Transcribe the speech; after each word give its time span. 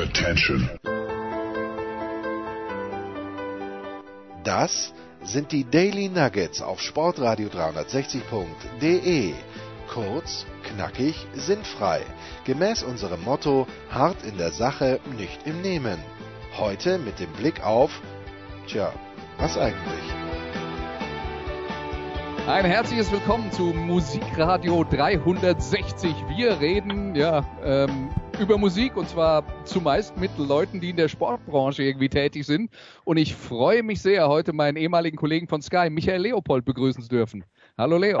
Attention. 0.00 0.70
Das 4.42 4.94
sind 5.22 5.52
die 5.52 5.64
Daily 5.64 6.08
Nuggets 6.08 6.62
auf 6.62 6.80
Sportradio 6.80 7.48
360.de. 7.48 9.34
Kurz, 9.92 10.46
knackig, 10.62 11.26
sinnfrei. 11.34 12.00
Gemäß 12.46 12.82
unserem 12.82 13.22
Motto: 13.24 13.66
hart 13.90 14.24
in 14.24 14.38
der 14.38 14.52
Sache, 14.52 15.00
nicht 15.18 15.46
im 15.46 15.60
Nehmen. 15.60 15.98
Heute 16.56 16.98
mit 16.98 17.20
dem 17.20 17.30
Blick 17.34 17.62
auf, 17.62 18.00
tja, 18.68 18.94
was 19.36 19.58
eigentlich? 19.58 20.14
Ein 22.46 22.64
herzliches 22.64 23.12
Willkommen 23.12 23.52
zu 23.52 23.64
Musikradio 23.64 24.82
360. 24.82 26.14
Wir 26.36 26.58
reden 26.58 27.14
ja 27.14 27.44
ähm, 27.62 28.08
über 28.40 28.56
Musik 28.56 28.96
und 28.96 29.06
zwar 29.06 29.44
zumeist 29.64 30.16
mit 30.16 30.30
Leuten, 30.38 30.80
die 30.80 30.90
in 30.90 30.96
der 30.96 31.08
Sportbranche 31.08 31.82
irgendwie 31.82 32.08
tätig 32.08 32.46
sind. 32.46 32.70
Und 33.04 33.18
ich 33.18 33.34
freue 33.34 33.82
mich 33.82 34.00
sehr, 34.00 34.28
heute 34.28 34.54
meinen 34.54 34.76
ehemaligen 34.76 35.18
Kollegen 35.18 35.46
von 35.46 35.60
Sky, 35.60 35.90
Michael 35.90 36.22
Leopold, 36.22 36.64
begrüßen 36.64 37.02
zu 37.02 37.08
dürfen. 37.08 37.44
Hallo 37.76 37.98
Leo. 37.98 38.18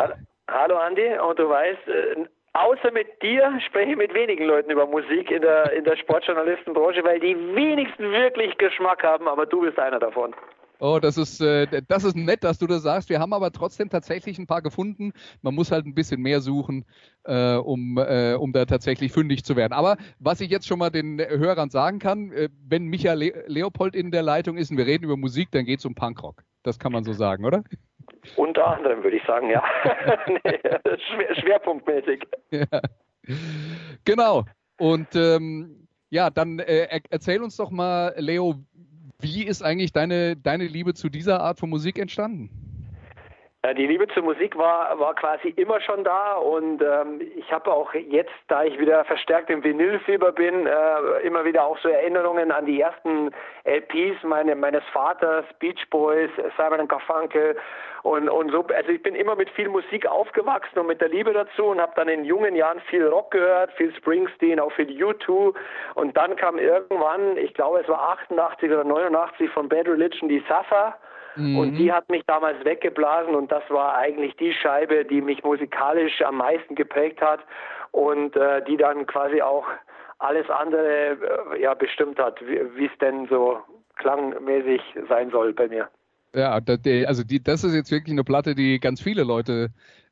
Hallo, 0.48 0.76
Andi, 0.76 1.06
und 1.18 1.38
du 1.38 1.48
weißt, 1.48 1.88
äh, 1.88 2.26
außer 2.52 2.90
mit 2.92 3.06
dir 3.22 3.58
spreche 3.66 3.92
ich 3.92 3.96
mit 3.96 4.12
wenigen 4.12 4.44
Leuten 4.44 4.70
über 4.70 4.86
Musik 4.86 5.30
in 5.30 5.40
der, 5.40 5.72
in 5.72 5.84
der 5.84 5.96
Sportjournalistenbranche, 5.96 7.02
weil 7.02 7.20
die 7.20 7.36
wenigsten 7.54 8.10
wirklich 8.10 8.58
Geschmack 8.58 9.02
haben, 9.02 9.26
aber 9.26 9.46
du 9.46 9.62
bist 9.62 9.78
einer 9.78 10.00
davon. 10.00 10.34
Oh, 10.80 10.98
das 11.00 11.18
ist, 11.18 11.42
äh, 11.42 11.82
das 11.86 12.04
ist 12.04 12.16
nett, 12.16 12.42
dass 12.42 12.58
du 12.58 12.66
das 12.66 12.82
sagst. 12.82 13.10
Wir 13.10 13.20
haben 13.20 13.34
aber 13.34 13.52
trotzdem 13.52 13.90
tatsächlich 13.90 14.38
ein 14.38 14.46
paar 14.46 14.62
gefunden. 14.62 15.12
Man 15.42 15.54
muss 15.54 15.70
halt 15.70 15.84
ein 15.84 15.94
bisschen 15.94 16.22
mehr 16.22 16.40
suchen, 16.40 16.86
äh, 17.24 17.56
um, 17.56 17.98
äh, 17.98 18.34
um 18.34 18.52
da 18.52 18.64
tatsächlich 18.64 19.12
fündig 19.12 19.44
zu 19.44 19.56
werden. 19.56 19.74
Aber 19.74 19.98
was 20.18 20.40
ich 20.40 20.50
jetzt 20.50 20.66
schon 20.66 20.78
mal 20.78 20.88
den 20.88 21.20
Hörern 21.20 21.68
sagen 21.68 21.98
kann, 21.98 22.32
äh, 22.32 22.48
wenn 22.66 22.86
Michael 22.86 23.18
Le 23.18 23.44
Leopold 23.46 23.94
in 23.94 24.10
der 24.10 24.22
Leitung 24.22 24.56
ist 24.56 24.70
und 24.70 24.78
wir 24.78 24.86
reden 24.86 25.04
über 25.04 25.18
Musik, 25.18 25.50
dann 25.52 25.66
geht 25.66 25.80
es 25.80 25.84
um 25.84 25.94
Punkrock. 25.94 26.42
Das 26.62 26.78
kann 26.78 26.92
man 26.92 27.04
so 27.04 27.12
sagen, 27.12 27.44
oder? 27.44 27.62
Unter 28.36 28.66
anderem 28.66 29.02
würde 29.02 29.18
ich 29.18 29.24
sagen, 29.26 29.50
ja. 29.50 29.62
nee, 30.28 30.40
schwer, 31.12 31.34
schwerpunktmäßig. 31.34 32.26
Ja. 32.50 32.80
Genau. 34.04 34.44
Und 34.78 35.14
ähm, 35.14 35.88
ja, 36.08 36.30
dann 36.30 36.58
äh, 36.58 37.00
erzähl 37.10 37.42
uns 37.42 37.56
doch 37.56 37.70
mal, 37.70 38.14
Leo, 38.16 38.64
wie 39.22 39.44
ist 39.44 39.62
eigentlich 39.62 39.92
deine, 39.92 40.36
deine 40.36 40.66
Liebe 40.66 40.94
zu 40.94 41.08
dieser 41.08 41.40
Art 41.40 41.58
von 41.58 41.70
Musik 41.70 41.98
entstanden? 41.98 42.69
Die 43.62 43.86
Liebe 43.86 44.08
zur 44.08 44.22
Musik 44.22 44.56
war, 44.56 44.98
war 44.98 45.14
quasi 45.14 45.50
immer 45.50 45.82
schon 45.82 46.02
da 46.02 46.32
und 46.32 46.80
ähm, 46.80 47.20
ich 47.36 47.52
habe 47.52 47.70
auch 47.70 47.92
jetzt, 47.92 48.32
da 48.48 48.64
ich 48.64 48.78
wieder 48.78 49.04
verstärkt 49.04 49.50
im 49.50 49.62
Vinylfieber 49.62 50.32
bin, 50.32 50.66
äh, 50.66 51.20
immer 51.24 51.44
wieder 51.44 51.66
auch 51.66 51.76
so 51.80 51.90
Erinnerungen 51.90 52.52
an 52.52 52.64
die 52.64 52.80
ersten 52.80 53.30
LPs 53.64 54.22
meine, 54.22 54.56
meines 54.56 54.82
Vaters, 54.94 55.44
Beach 55.58 55.90
Boys, 55.90 56.30
Simon 56.56 56.88
Garfunkel 56.88 57.54
und, 58.02 58.30
und 58.30 58.50
so. 58.50 58.64
Also 58.74 58.92
ich 58.92 59.02
bin 59.02 59.14
immer 59.14 59.36
mit 59.36 59.50
viel 59.50 59.68
Musik 59.68 60.06
aufgewachsen 60.06 60.78
und 60.78 60.86
mit 60.86 61.02
der 61.02 61.10
Liebe 61.10 61.34
dazu 61.34 61.66
und 61.66 61.82
habe 61.82 61.92
dann 61.96 62.08
in 62.08 62.24
jungen 62.24 62.56
Jahren 62.56 62.80
viel 62.88 63.06
Rock 63.06 63.32
gehört, 63.32 63.72
viel 63.72 63.94
Springsteen, 63.94 64.58
auch 64.58 64.72
viel 64.72 64.88
U2 64.88 65.54
und 65.96 66.16
dann 66.16 66.34
kam 66.36 66.58
irgendwann, 66.58 67.36
ich 67.36 67.52
glaube 67.52 67.80
es 67.80 67.88
war 67.88 68.12
88 68.12 68.70
oder 68.70 68.84
89 68.84 69.50
von 69.50 69.68
Bad 69.68 69.86
Religion 69.86 70.30
die 70.30 70.42
Safa 70.48 70.96
Mhm. 71.36 71.58
Und 71.58 71.74
die 71.76 71.92
hat 71.92 72.08
mich 72.08 72.24
damals 72.26 72.64
weggeblasen 72.64 73.34
und 73.34 73.50
das 73.52 73.62
war 73.68 73.96
eigentlich 73.96 74.36
die 74.36 74.52
Scheibe, 74.52 75.04
die 75.04 75.20
mich 75.20 75.42
musikalisch 75.44 76.22
am 76.22 76.36
meisten 76.36 76.74
geprägt 76.74 77.20
hat 77.20 77.40
und 77.92 78.36
äh, 78.36 78.64
die 78.64 78.76
dann 78.76 79.06
quasi 79.06 79.42
auch 79.42 79.66
alles 80.18 80.48
andere 80.50 81.16
äh, 81.54 81.62
ja 81.62 81.74
bestimmt 81.74 82.18
hat, 82.18 82.40
wie 82.40 82.86
es 82.86 82.98
denn 83.00 83.26
so 83.28 83.58
klangmäßig 83.96 84.80
sein 85.08 85.30
soll 85.30 85.52
bei 85.52 85.68
mir. 85.68 85.88
Ja, 86.34 86.52
also 86.52 87.24
die, 87.24 87.42
das 87.42 87.64
ist 87.64 87.74
jetzt 87.74 87.90
wirklich 87.90 88.12
eine 88.12 88.22
Platte, 88.22 88.54
die 88.54 88.78
ganz 88.78 89.00
viele 89.00 89.24
Leute 89.24 89.70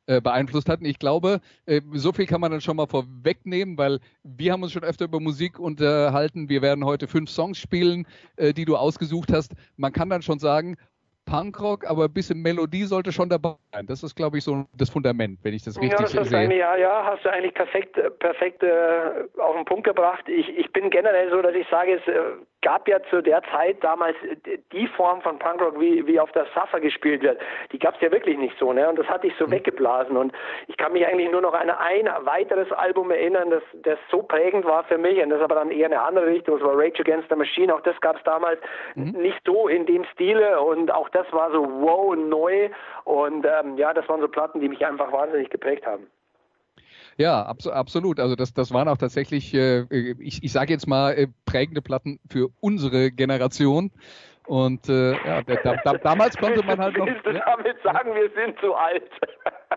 äh, 0.09 0.21
beeinflusst 0.21 0.67
hatten. 0.67 0.85
Ich 0.85 0.97
glaube, 0.97 1.39
äh, 1.67 1.81
so 1.93 2.11
viel 2.11 2.25
kann 2.25 2.41
man 2.41 2.51
dann 2.51 2.61
schon 2.61 2.77
mal 2.77 2.87
vorwegnehmen, 2.87 3.77
weil 3.77 3.99
wir 4.23 4.51
haben 4.51 4.63
uns 4.63 4.71
schon 4.71 4.83
öfter 4.83 5.05
über 5.05 5.19
Musik 5.19 5.59
unterhalten. 5.59 6.49
Wir 6.49 6.63
werden 6.63 6.83
heute 6.83 7.07
fünf 7.07 7.29
Songs 7.29 7.59
spielen, 7.59 8.07
äh, 8.35 8.51
die 8.51 8.65
du 8.65 8.75
ausgesucht 8.75 9.31
hast. 9.31 9.53
Man 9.77 9.93
kann 9.93 10.09
dann 10.09 10.23
schon 10.23 10.39
sagen, 10.39 10.77
Punkrock, 11.29 11.89
aber 11.89 12.05
ein 12.05 12.13
bisschen 12.13 12.41
Melodie 12.41 12.83
sollte 12.83 13.11
schon 13.11 13.29
dabei 13.29 13.55
sein. 13.73 13.85
Das 13.85 14.03
ist, 14.03 14.15
glaube 14.15 14.37
ich, 14.37 14.43
so 14.43 14.65
das 14.77 14.89
Fundament, 14.89 15.39
wenn 15.43 15.53
ich 15.53 15.63
das 15.63 15.79
richtig 15.79 15.99
ja, 15.99 16.19
das 16.19 16.29
sehe. 16.29 16.57
Ja, 16.57 16.75
ja, 16.75 17.05
hast 17.05 17.23
du 17.23 17.31
eigentlich 17.31 17.53
perfekt, 17.53 17.99
perfekt 18.19 18.63
äh, 18.63 19.39
auf 19.39 19.55
den 19.55 19.65
Punkt 19.65 19.85
gebracht. 19.85 20.27
Ich, 20.27 20.49
ich 20.49 20.71
bin 20.73 20.89
generell 20.89 21.29
so, 21.29 21.41
dass 21.41 21.53
ich 21.53 21.67
sage, 21.69 21.95
es 21.95 22.07
äh, 22.07 22.21
gab 22.61 22.87
ja 22.87 23.01
zu 23.09 23.21
der 23.21 23.41
Zeit 23.51 23.83
damals 23.83 24.15
die 24.71 24.87
Form 24.87 25.21
von 25.21 25.39
Punkrock, 25.39 25.79
wie, 25.79 26.05
wie 26.05 26.19
auf 26.19 26.31
der 26.33 26.45
Suffer 26.53 26.79
gespielt 26.79 27.21
wird. 27.21 27.39
Die 27.71 27.79
gab 27.79 27.95
es 27.95 28.01
ja 28.01 28.11
wirklich 28.11 28.37
nicht 28.37 28.57
so, 28.59 28.73
ne? 28.73 28.89
Und 28.89 28.99
das 28.99 29.07
hatte 29.07 29.27
ich 29.27 29.33
so 29.37 29.47
mhm. 29.47 29.51
weggeblasen. 29.51 30.17
Und 30.17 30.33
ich 30.67 30.77
kann 30.77 30.93
mich 30.93 31.05
eigentlich 31.05 31.31
nur 31.31 31.41
noch 31.41 31.53
an 31.53 31.69
ein 31.69 32.09
weiteres 32.25 32.71
Album 32.73 33.11
erinnern, 33.11 33.49
das, 33.49 33.63
das 33.83 33.97
so 34.11 34.23
prägend 34.23 34.65
war 34.65 34.83
für 34.83 34.97
mich. 34.97 35.21
Und 35.21 35.29
das 35.29 35.41
aber 35.41 35.55
dann 35.55 35.71
eher 35.71 35.87
eine 35.87 36.01
andere 36.01 36.27
Richtung. 36.27 36.59
Das 36.59 36.67
war 36.67 36.77
Rage 36.77 37.01
Against 37.01 37.29
the 37.29 37.35
Machine. 37.35 37.73
Auch 37.73 37.81
das 37.81 37.99
gab 38.01 38.17
es 38.17 38.23
damals 38.23 38.59
mhm. 38.95 39.11
nicht 39.11 39.39
so 39.45 39.67
in 39.67 39.85
dem 39.85 40.03
Stile. 40.13 40.59
Und 40.61 40.91
auch 40.91 41.09
das 41.09 41.31
war 41.31 41.51
so 41.51 41.65
wow, 41.81 42.15
neu. 42.15 42.69
Und 43.05 43.45
ähm, 43.45 43.77
ja, 43.77 43.93
das 43.93 44.07
waren 44.09 44.21
so 44.21 44.27
Platten, 44.27 44.59
die 44.59 44.69
mich 44.69 44.85
einfach 44.85 45.11
wahnsinnig 45.11 45.49
geprägt 45.49 45.85
haben. 45.85 46.07
Ja, 47.19 47.43
abs 47.43 47.67
absolut. 47.67 48.19
Also 48.19 48.37
das, 48.37 48.53
das 48.53 48.73
waren 48.73 48.87
auch 48.87 48.97
tatsächlich, 48.97 49.53
äh, 49.53 49.81
ich, 50.19 50.41
ich 50.41 50.51
sage 50.53 50.71
jetzt 50.71 50.87
mal, 50.87 51.11
äh, 51.11 51.27
prägende 51.45 51.81
Platten 51.81 52.17
für 52.29 52.49
unsere 52.61 53.11
Generation. 53.11 53.91
Und 54.47 54.87
äh, 54.87 55.11
ja, 55.11 55.43
da, 55.43 55.75
da, 55.83 55.93
damals 55.97 56.37
konnte 56.37 56.63
man 56.65 56.79
halt 56.79 56.97
noch. 56.97 57.05
Willst 57.07 57.25
du 57.25 57.33
damit 57.33 57.75
sagen, 57.83 58.15
wir 58.15 58.31
sind 58.35 58.57
zu 58.59 58.73
alt? 58.73 59.03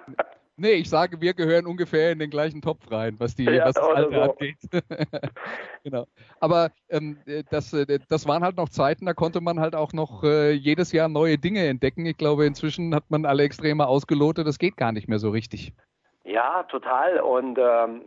Nee, 0.56 0.74
ich 0.74 0.90
sage, 0.90 1.20
wir 1.20 1.32
gehören 1.32 1.66
ungefähr 1.66 2.12
in 2.12 2.18
den 2.18 2.28
gleichen 2.28 2.60
Topf 2.60 2.88
rein, 2.90 3.16
was 3.18 3.34
die 3.34 3.44
ja, 3.44 3.64
was 3.64 3.74
das 3.74 3.84
Alter 3.84 4.10
so. 4.10 4.32
angeht. 4.32 4.58
genau. 5.82 6.06
Aber 6.40 6.70
ähm, 6.90 7.18
das, 7.50 7.72
äh, 7.72 7.98
das 8.08 8.28
waren 8.28 8.44
halt 8.44 8.58
noch 8.58 8.68
Zeiten, 8.68 9.06
da 9.06 9.14
konnte 9.14 9.40
man 9.40 9.58
halt 9.58 9.74
auch 9.74 9.94
noch 9.94 10.22
äh, 10.22 10.52
jedes 10.52 10.92
Jahr 10.92 11.08
neue 11.08 11.38
Dinge 11.38 11.66
entdecken. 11.66 12.04
Ich 12.04 12.18
glaube, 12.18 12.44
inzwischen 12.44 12.94
hat 12.94 13.04
man 13.08 13.24
alle 13.24 13.44
Extreme 13.44 13.86
ausgelotet, 13.86 14.46
das 14.46 14.58
geht 14.58 14.76
gar 14.76 14.92
nicht 14.92 15.08
mehr 15.08 15.18
so 15.18 15.30
richtig. 15.30 15.72
Ja, 16.24 16.62
total. 16.64 17.20
Und 17.20 17.58
ähm, 17.58 18.02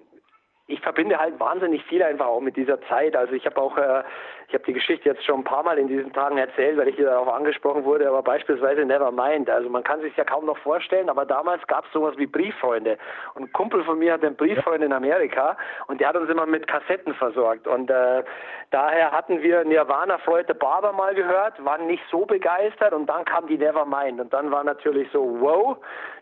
ich 0.67 0.79
verbinde 0.81 1.17
halt 1.19 1.39
wahnsinnig 1.39 1.83
viel 1.85 2.01
einfach 2.01 2.25
auch 2.27 2.41
mit 2.41 2.55
dieser 2.55 2.81
Zeit. 2.87 3.15
Also 3.15 3.33
ich 3.33 3.45
habe 3.45 3.61
auch, 3.61 3.77
äh, 3.77 4.03
ich 4.47 4.53
habe 4.53 4.63
die 4.65 4.73
Geschichte 4.73 5.09
jetzt 5.09 5.23
schon 5.25 5.39
ein 5.41 5.43
paar 5.43 5.63
Mal 5.63 5.77
in 5.77 5.87
diesen 5.87 6.13
Tagen 6.13 6.37
erzählt, 6.37 6.77
weil 6.77 6.87
ich 6.87 6.95
hier 6.95 7.05
darauf 7.05 7.27
angesprochen 7.27 7.83
wurde, 7.83 8.07
aber 8.07 8.21
beispielsweise 8.21 8.85
Nevermind. 8.85 9.49
Also 9.49 9.69
man 9.69 9.83
kann 9.83 10.01
sich 10.01 10.15
ja 10.15 10.23
kaum 10.23 10.45
noch 10.45 10.57
vorstellen, 10.59 11.09
aber 11.09 11.25
damals 11.25 11.65
gab 11.67 11.85
es 11.85 11.91
sowas 11.91 12.13
wie 12.17 12.27
Brieffreunde. 12.27 12.97
Und 13.33 13.43
ein 13.43 13.51
Kumpel 13.53 13.83
von 13.83 13.99
mir 13.99 14.13
hat 14.13 14.23
einen 14.23 14.35
Brieffreund 14.35 14.83
in 14.83 14.93
Amerika 14.93 15.57
und 15.87 15.99
der 15.99 16.09
hat 16.09 16.15
uns 16.15 16.29
immer 16.29 16.45
mit 16.45 16.67
Kassetten 16.67 17.13
versorgt. 17.15 17.67
Und 17.67 17.89
äh, 17.89 18.23
daher 18.71 19.11
hatten 19.11 19.41
wir 19.41 19.63
Nirvana 19.63 20.19
Freud 20.19 20.53
Barber 20.53 20.91
mal 20.91 21.15
gehört, 21.15 21.63
waren 21.65 21.87
nicht 21.87 22.03
so 22.11 22.25
begeistert 22.25 22.93
und 22.93 23.07
dann 23.07 23.25
kam 23.25 23.47
die 23.47 23.57
Nevermind. 23.57 24.19
Und 24.21 24.33
dann 24.33 24.51
war 24.51 24.63
natürlich 24.63 25.09
so, 25.11 25.37
wow, 25.39 25.77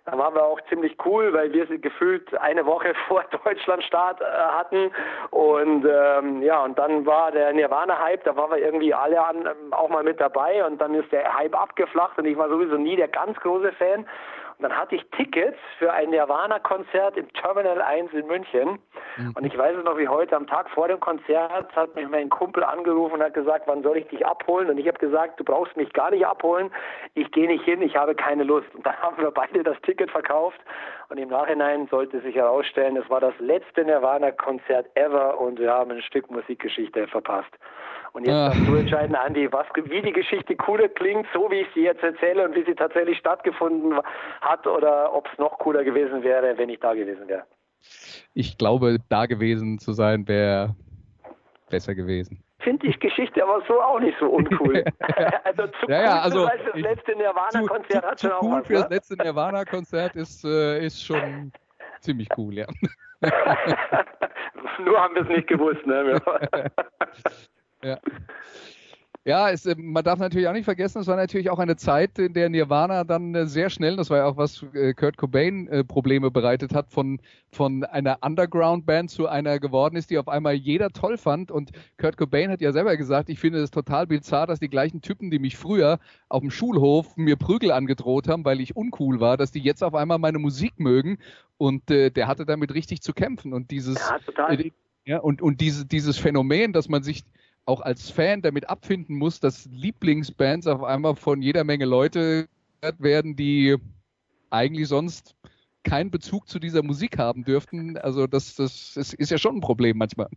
da 0.05 0.17
waren 0.17 0.35
wir 0.35 0.43
auch 0.43 0.59
ziemlich 0.67 0.97
cool, 1.05 1.31
weil 1.31 1.53
wir 1.53 1.65
sie 1.67 1.79
gefühlt 1.79 2.35
eine 2.37 2.65
Woche 2.65 2.93
vor 3.07 3.23
Deutschlandstart 3.45 4.19
äh, 4.21 4.25
hatten. 4.25 4.91
Und 5.31 5.85
ähm, 5.85 6.41
ja, 6.41 6.63
und 6.63 6.77
dann 6.77 7.05
war 7.05 7.31
der 7.31 7.53
Nirvana-Hype, 7.53 8.12
da 8.23 8.35
waren 8.35 8.51
wir 8.51 8.57
irgendwie 8.57 8.93
alle 8.93 9.23
an, 9.23 9.37
ähm, 9.45 9.73
auch 9.73 9.89
mal 9.89 10.03
mit 10.03 10.19
dabei 10.19 10.65
und 10.65 10.79
dann 10.79 10.93
ist 10.95 11.11
der 11.11 11.33
Hype 11.33 11.59
abgeflacht 11.59 12.17
und 12.17 12.25
ich 12.25 12.37
war 12.37 12.49
sowieso 12.49 12.77
nie 12.77 12.95
der 12.95 13.07
ganz 13.07 13.37
große 13.39 13.71
Fan. 13.73 14.05
Dann 14.63 14.77
hatte 14.77 14.95
ich 14.95 15.03
Tickets 15.11 15.57
für 15.77 15.91
ein 15.91 16.09
Nirvana-Konzert 16.09 17.17
im 17.17 17.31
Terminal 17.33 17.81
1 17.81 18.13
in 18.13 18.25
München. 18.27 18.79
Mhm. 19.17 19.33
Und 19.35 19.45
ich 19.45 19.57
weiß 19.57 19.75
es 19.77 19.83
noch 19.83 19.97
wie 19.97 20.07
heute, 20.07 20.35
am 20.35 20.47
Tag 20.47 20.69
vor 20.69 20.87
dem 20.87 20.99
Konzert 20.99 21.75
hat 21.75 21.95
mich 21.95 22.07
mein 22.07 22.29
Kumpel 22.29 22.63
angerufen 22.63 23.15
und 23.15 23.23
hat 23.23 23.33
gesagt, 23.33 23.67
wann 23.67 23.83
soll 23.83 23.97
ich 23.97 24.07
dich 24.07 24.25
abholen? 24.25 24.69
Und 24.69 24.77
ich 24.77 24.87
habe 24.87 24.97
gesagt, 24.97 25.39
du 25.39 25.43
brauchst 25.43 25.75
mich 25.75 25.91
gar 25.91 26.11
nicht 26.11 26.25
abholen. 26.25 26.71
Ich 27.13 27.29
gehe 27.31 27.47
nicht 27.47 27.65
hin, 27.65 27.81
ich 27.81 27.95
habe 27.95 28.15
keine 28.15 28.43
Lust. 28.43 28.73
Und 28.73 28.85
dann 28.85 28.95
haben 29.01 29.21
wir 29.21 29.31
beide 29.31 29.63
das 29.63 29.79
Ticket 29.81 30.09
verkauft. 30.09 30.59
Und 31.09 31.17
im 31.17 31.29
Nachhinein 31.29 31.87
sollte 31.87 32.21
sich 32.21 32.35
herausstellen, 32.35 32.95
es 32.95 33.09
war 33.09 33.19
das 33.19 33.33
letzte 33.39 33.83
Nirvana-Konzert 33.83 34.87
ever 34.95 35.39
und 35.39 35.59
wir 35.59 35.71
haben 35.71 35.91
ein 35.91 36.01
Stück 36.01 36.31
Musikgeschichte 36.31 37.07
verpasst. 37.07 37.51
Und 38.13 38.27
jetzt 38.27 38.35
darfst 38.35 38.67
du 38.67 38.75
entscheiden, 38.75 39.15
Andi, 39.15 39.51
was, 39.51 39.65
wie 39.75 40.01
die 40.03 40.13
Geschichte 40.13 40.55
cooler 40.55 40.87
klingt, 40.87 41.25
so 41.33 41.49
wie 41.49 41.61
ich 41.61 41.67
sie 41.73 41.81
jetzt 41.81 42.03
erzähle 42.03 42.45
und 42.45 42.55
wie 42.55 42.63
sie 42.63 42.75
tatsächlich 42.75 43.17
stattgefunden 43.17 43.99
hat 44.41 44.52
oder 44.67 45.13
ob 45.13 45.27
es 45.31 45.37
noch 45.37 45.57
cooler 45.59 45.83
gewesen 45.83 46.23
wäre, 46.23 46.57
wenn 46.57 46.69
ich 46.69 46.79
da 46.79 46.93
gewesen 46.93 47.27
wäre. 47.27 47.43
Ich 48.33 48.57
glaube, 48.57 48.97
da 49.09 49.25
gewesen 49.25 49.79
zu 49.79 49.93
sein 49.93 50.27
wäre 50.27 50.75
besser 51.69 51.95
gewesen. 51.95 52.43
Finde 52.59 52.87
ich 52.87 52.99
Geschichte 52.99 53.43
aber 53.43 53.61
so 53.67 53.81
auch 53.81 53.99
nicht 53.99 54.17
so 54.19 54.27
uncool. 54.27 54.85
also 55.43 55.67
zu 55.67 55.87
ja, 55.89 55.97
cool 55.97 56.05
ja, 56.05 56.21
also 56.21 56.47
für 56.47 56.71
das 56.71 56.81
letzte 56.81 57.15
Nirvana-Konzert 57.17 58.05
hat 58.05 58.21
schon 58.21 58.31
auch 58.31 58.41
cool 58.41 58.59
was, 58.59 58.67
für 58.67 58.73
das 58.73 58.89
ne? 58.89 58.95
letzte 58.95 59.15
Nirvana-Konzert 59.15 60.15
ist, 60.15 60.45
äh, 60.45 60.85
ist 60.85 61.03
schon 61.03 61.51
ziemlich 61.99 62.29
cool, 62.37 62.53
ja. 62.53 62.67
Nur 64.83 64.99
haben 64.99 65.15
wir 65.15 65.23
es 65.23 65.27
nicht 65.27 65.47
gewusst, 65.47 65.85
ne? 65.85 66.21
Ja. 67.83 67.97
Ja, 69.25 69.49
es, 69.49 69.65
äh, 69.65 69.75
man 69.77 70.03
darf 70.03 70.19
natürlich 70.19 70.49
auch 70.49 70.53
nicht 70.53 70.65
vergessen, 70.65 70.99
es 70.99 71.07
war 71.07 71.15
natürlich 71.15 71.49
auch 71.49 71.59
eine 71.59 71.77
Zeit, 71.77 72.19
in 72.19 72.33
der 72.33 72.49
Nirvana 72.49 73.05
dann 73.05 73.33
äh, 73.33 73.45
sehr 73.45 73.69
schnell, 73.69 73.95
das 73.95 74.09
war 74.09 74.17
ja 74.17 74.25
auch 74.25 74.35
was 74.35 74.65
äh, 74.73 74.93
Kurt 74.93 75.15
Cobain 75.15 75.85
Probleme 75.87 76.29
bereitet 76.29 76.75
hat, 76.75 76.89
von, 76.91 77.21
von 77.49 77.85
einer 77.85 78.17
Underground-Band 78.21 79.09
zu 79.09 79.27
einer 79.29 79.59
geworden 79.59 79.95
ist, 79.95 80.09
die 80.09 80.17
auf 80.17 80.27
einmal 80.27 80.55
jeder 80.55 80.89
toll 80.89 81.17
fand. 81.17 81.51
Und 81.51 81.71
Kurt 81.97 82.17
Cobain 82.17 82.51
hat 82.51 82.59
ja 82.59 82.73
selber 82.73 82.97
gesagt, 82.97 83.29
ich 83.29 83.39
finde 83.39 83.59
es 83.59 83.71
total 83.71 84.07
bizarr, 84.07 84.45
dass 84.45 84.59
die 84.59 84.69
gleichen 84.69 85.01
Typen, 85.01 85.31
die 85.31 85.39
mich 85.39 85.55
früher 85.55 85.99
auf 86.27 86.41
dem 86.41 86.51
Schulhof 86.51 87.15
mir 87.15 87.37
Prügel 87.37 87.71
angedroht 87.71 88.27
haben, 88.27 88.43
weil 88.43 88.59
ich 88.59 88.75
uncool 88.75 89.21
war, 89.21 89.37
dass 89.37 89.51
die 89.51 89.61
jetzt 89.61 89.83
auf 89.83 89.95
einmal 89.95 90.19
meine 90.19 90.39
Musik 90.39 90.79
mögen. 90.79 91.17
Und 91.57 91.89
äh, 91.89 92.11
der 92.11 92.27
hatte 92.27 92.45
damit 92.45 92.73
richtig 92.73 93.01
zu 93.01 93.13
kämpfen. 93.13 93.53
Und 93.53 93.71
dieses, 93.71 93.95
ja, 93.95 94.19
total. 94.19 94.59
Äh, 94.59 94.71
ja, 95.05 95.19
und, 95.19 95.41
und 95.41 95.61
diese, 95.61 95.85
dieses 95.85 96.17
Phänomen, 96.17 96.73
dass 96.73 96.89
man 96.89 97.03
sich 97.03 97.23
auch 97.65 97.81
als 97.81 98.09
Fan 98.09 98.41
damit 98.41 98.69
abfinden 98.69 99.15
muss, 99.15 99.39
dass 99.39 99.65
Lieblingsbands 99.65 100.67
auf 100.67 100.83
einmal 100.83 101.15
von 101.15 101.41
jeder 101.41 101.63
Menge 101.63 101.85
Leute 101.85 102.47
werden, 102.99 103.35
die 103.35 103.77
eigentlich 104.49 104.87
sonst 104.87 105.35
keinen 105.83 106.11
Bezug 106.11 106.47
zu 106.47 106.59
dieser 106.59 106.83
Musik 106.83 107.17
haben 107.17 107.43
dürften. 107.43 107.97
Also 107.97 108.27
das, 108.27 108.55
das, 108.55 108.93
das 108.95 109.13
ist 109.13 109.31
ja 109.31 109.37
schon 109.37 109.57
ein 109.57 109.61
Problem 109.61 109.97
manchmal. 109.97 110.27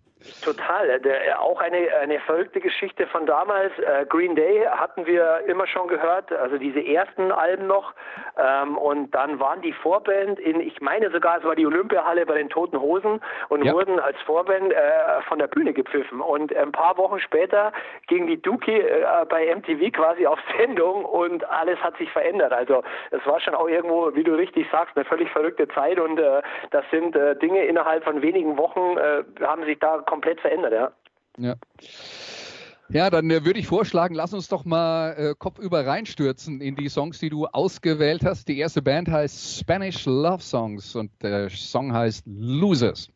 Total. 0.42 1.00
Der, 1.00 1.40
auch 1.40 1.60
eine, 1.60 1.88
eine 2.00 2.20
verrückte 2.20 2.60
Geschichte 2.60 3.06
von 3.06 3.26
damals. 3.26 3.72
Äh, 3.78 4.06
Green 4.08 4.34
Day 4.34 4.64
hatten 4.64 5.06
wir 5.06 5.40
immer 5.46 5.66
schon 5.66 5.88
gehört, 5.88 6.32
also 6.32 6.58
diese 6.58 6.84
ersten 6.84 7.32
Alben 7.32 7.66
noch. 7.66 7.94
Ähm, 8.36 8.76
und 8.76 9.14
dann 9.14 9.40
waren 9.40 9.62
die 9.62 9.72
Vorband 9.72 10.38
in, 10.38 10.60
ich 10.60 10.80
meine 10.80 11.10
sogar, 11.10 11.38
es 11.38 11.44
war 11.44 11.54
die 11.54 11.66
Olympiahalle 11.66 12.26
bei 12.26 12.34
den 12.34 12.48
Toten 12.48 12.80
Hosen 12.80 13.20
und 13.48 13.64
ja. 13.64 13.72
wurden 13.72 13.98
als 14.00 14.20
Vorband 14.22 14.72
äh, 14.72 15.22
von 15.28 15.38
der 15.38 15.46
Bühne 15.46 15.72
gepfiffen. 15.72 16.20
Und 16.20 16.54
ein 16.54 16.72
paar 16.72 16.96
Wochen 16.98 17.20
später 17.20 17.72
ging 18.08 18.26
die 18.26 18.40
Dookie 18.40 18.80
äh, 18.80 19.04
bei 19.28 19.54
MTV 19.54 19.92
quasi 19.92 20.26
auf 20.26 20.38
Sendung 20.58 21.04
und 21.04 21.48
alles 21.48 21.78
hat 21.80 21.96
sich 21.96 22.10
verändert. 22.10 22.52
Also 22.52 22.82
es 23.10 23.24
war 23.26 23.40
schon 23.40 23.54
auch 23.54 23.68
irgendwo, 23.68 24.14
wie 24.14 24.24
du 24.24 24.34
richtig 24.34 24.68
sagst, 24.70 24.96
eine 24.96 25.04
völlig 25.04 25.30
verrückte 25.30 25.68
Zeit 25.68 25.98
und 25.98 26.18
äh, 26.18 26.42
das 26.70 26.84
sind 26.90 27.14
äh, 27.16 27.36
Dinge 27.36 27.64
innerhalb 27.64 28.04
von 28.04 28.22
wenigen 28.22 28.56
Wochen 28.56 28.96
äh, 28.96 29.24
haben 29.44 29.64
sich 29.64 29.78
da 29.78 29.98
komplett 29.98 30.15
verändert, 30.22 30.72
ja. 30.72 30.92
Ja. 31.38 31.54
Ja, 32.88 33.10
dann 33.10 33.28
äh, 33.30 33.44
würde 33.44 33.58
ich 33.58 33.66
vorschlagen, 33.66 34.14
lass 34.14 34.32
uns 34.32 34.48
doch 34.48 34.64
mal 34.64 35.12
äh, 35.16 35.34
kopfüber 35.36 35.84
reinstürzen 35.84 36.60
in 36.60 36.76
die 36.76 36.88
Songs, 36.88 37.18
die 37.18 37.30
du 37.30 37.46
ausgewählt 37.46 38.24
hast. 38.24 38.46
Die 38.46 38.58
erste 38.58 38.80
Band 38.80 39.10
heißt 39.10 39.58
Spanish 39.58 40.06
Love 40.06 40.40
Songs 40.40 40.94
und 40.94 41.10
der 41.20 41.50
Song 41.50 41.92
heißt 41.92 42.24
Losers. 42.26 43.10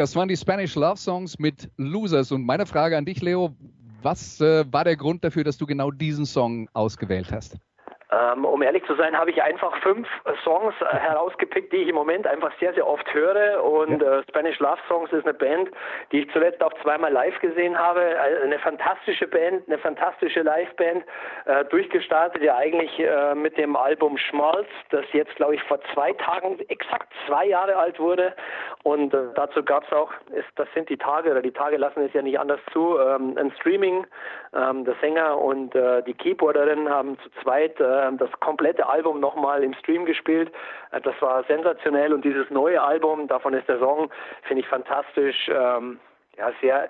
Das 0.00 0.16
waren 0.16 0.28
die 0.28 0.36
Spanish 0.36 0.76
Love 0.76 0.96
Songs 0.96 1.38
mit 1.38 1.70
Losers. 1.76 2.32
Und 2.32 2.46
meine 2.46 2.64
Frage 2.64 2.96
an 2.96 3.04
dich, 3.04 3.20
Leo, 3.20 3.54
was 4.00 4.40
äh, 4.40 4.64
war 4.72 4.84
der 4.84 4.96
Grund 4.96 5.22
dafür, 5.22 5.44
dass 5.44 5.58
du 5.58 5.66
genau 5.66 5.90
diesen 5.90 6.24
Song 6.24 6.70
ausgewählt 6.72 7.30
hast? 7.30 7.58
Ähm, 8.12 8.44
um 8.44 8.60
ehrlich 8.62 8.84
zu 8.86 8.94
sein, 8.96 9.16
habe 9.16 9.30
ich 9.30 9.40
einfach 9.40 9.76
fünf 9.82 10.08
Songs 10.42 10.74
äh, 10.80 10.96
herausgepickt, 10.96 11.72
die 11.72 11.78
ich 11.78 11.88
im 11.88 11.94
Moment 11.94 12.26
einfach 12.26 12.50
sehr, 12.58 12.74
sehr 12.74 12.86
oft 12.86 13.12
höre. 13.14 13.62
Und 13.62 14.02
ja. 14.02 14.18
äh, 14.18 14.22
Spanish 14.28 14.58
Love 14.58 14.80
Songs 14.88 15.12
ist 15.12 15.24
eine 15.24 15.34
Band, 15.34 15.70
die 16.10 16.22
ich 16.22 16.32
zuletzt 16.32 16.62
auch 16.62 16.72
zweimal 16.82 17.12
live 17.12 17.38
gesehen 17.40 17.78
habe. 17.78 18.00
Also 18.20 18.42
eine 18.42 18.58
fantastische 18.58 19.28
Band, 19.28 19.68
eine 19.68 19.78
fantastische 19.78 20.42
Liveband, 20.42 21.04
äh, 21.44 21.64
durchgestartet 21.66 22.42
ja 22.42 22.56
eigentlich 22.56 22.98
äh, 22.98 23.34
mit 23.34 23.56
dem 23.56 23.76
Album 23.76 24.18
Schmalz, 24.18 24.66
das 24.90 25.04
jetzt, 25.12 25.34
glaube 25.36 25.54
ich, 25.54 25.62
vor 25.64 25.78
zwei 25.94 26.12
Tagen 26.14 26.58
exakt 26.68 27.12
zwei 27.26 27.46
Jahre 27.46 27.76
alt 27.76 28.00
wurde. 28.00 28.34
Und 28.82 29.14
äh, 29.14 29.18
dazu 29.36 29.62
gab 29.62 29.84
es 29.84 29.92
auch, 29.92 30.12
ist, 30.32 30.48
das 30.56 30.66
sind 30.74 30.88
die 30.88 30.96
Tage, 30.96 31.30
oder 31.30 31.42
die 31.42 31.52
Tage 31.52 31.76
lassen 31.76 32.04
es 32.04 32.12
ja 32.12 32.22
nicht 32.22 32.40
anders 32.40 32.60
zu, 32.72 32.98
ähm, 32.98 33.36
ein 33.38 33.52
Streaming. 33.60 34.06
Ähm, 34.52 34.84
der 34.84 34.96
Sänger 35.00 35.38
und 35.38 35.76
äh, 35.76 36.02
die 36.02 36.14
Keyboarderin 36.14 36.88
haben 36.88 37.16
zu 37.20 37.30
zweit 37.40 37.78
äh, 37.78 37.99
das 38.18 38.30
komplette 38.40 38.88
Album 38.88 39.20
nochmal 39.20 39.62
im 39.62 39.74
Stream 39.74 40.04
gespielt. 40.04 40.52
Äh, 40.92 41.00
das 41.00 41.14
war 41.20 41.44
sensationell 41.44 42.12
und 42.12 42.24
dieses 42.24 42.50
neue 42.50 42.82
Album, 42.82 43.28
davon 43.28 43.54
ist 43.54 43.68
der 43.68 43.78
Song, 43.78 44.10
finde 44.42 44.62
ich 44.62 44.68
fantastisch. 44.68 45.48
Ähm, 45.48 45.98
ja, 46.36 46.52
sehr 46.60 46.88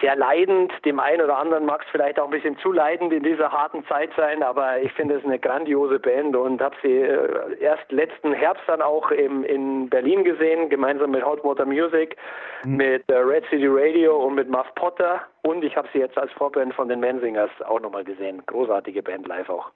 sehr 0.00 0.16
leidend. 0.16 0.72
Dem 0.84 0.98
einen 1.00 1.22
oder 1.22 1.38
anderen 1.38 1.66
mag 1.66 1.82
es 1.82 1.90
vielleicht 1.90 2.18
auch 2.18 2.24
ein 2.24 2.30
bisschen 2.30 2.56
zu 2.58 2.72
leidend 2.72 3.12
in 3.12 3.22
dieser 3.22 3.52
harten 3.52 3.84
Zeit 3.86 4.10
sein, 4.16 4.42
aber 4.42 4.80
ich 4.80 4.92
finde 4.92 5.16
es 5.16 5.24
eine 5.24 5.38
grandiose 5.38 5.98
Band 5.98 6.36
und 6.36 6.60
habe 6.60 6.76
sie 6.82 6.96
äh, 6.96 7.58
erst 7.60 7.90
letzten 7.90 8.32
Herbst 8.32 8.64
dann 8.66 8.82
auch 8.82 9.10
im, 9.10 9.44
in 9.44 9.88
Berlin 9.88 10.24
gesehen, 10.24 10.68
gemeinsam 10.68 11.10
mit 11.10 11.24
Hot 11.24 11.44
Water 11.44 11.66
Music, 11.66 12.16
mhm. 12.64 12.76
mit 12.76 13.10
äh, 13.10 13.16
Red 13.16 13.44
City 13.50 13.68
Radio 13.68 14.16
und 14.16 14.34
mit 14.34 14.48
Muff 14.48 14.66
Potter 14.74 15.22
und 15.42 15.64
ich 15.64 15.76
habe 15.76 15.88
sie 15.92 15.98
jetzt 15.98 16.18
als 16.18 16.32
Vorband 16.32 16.74
von 16.74 16.88
den 16.88 17.00
Mansingers 17.00 17.50
auch 17.66 17.80
nochmal 17.80 18.04
gesehen. 18.04 18.42
Großartige 18.46 19.02
Band 19.02 19.26
live 19.28 19.48
auch. 19.50 19.70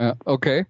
Ja, 0.00 0.16
okay. 0.26 0.66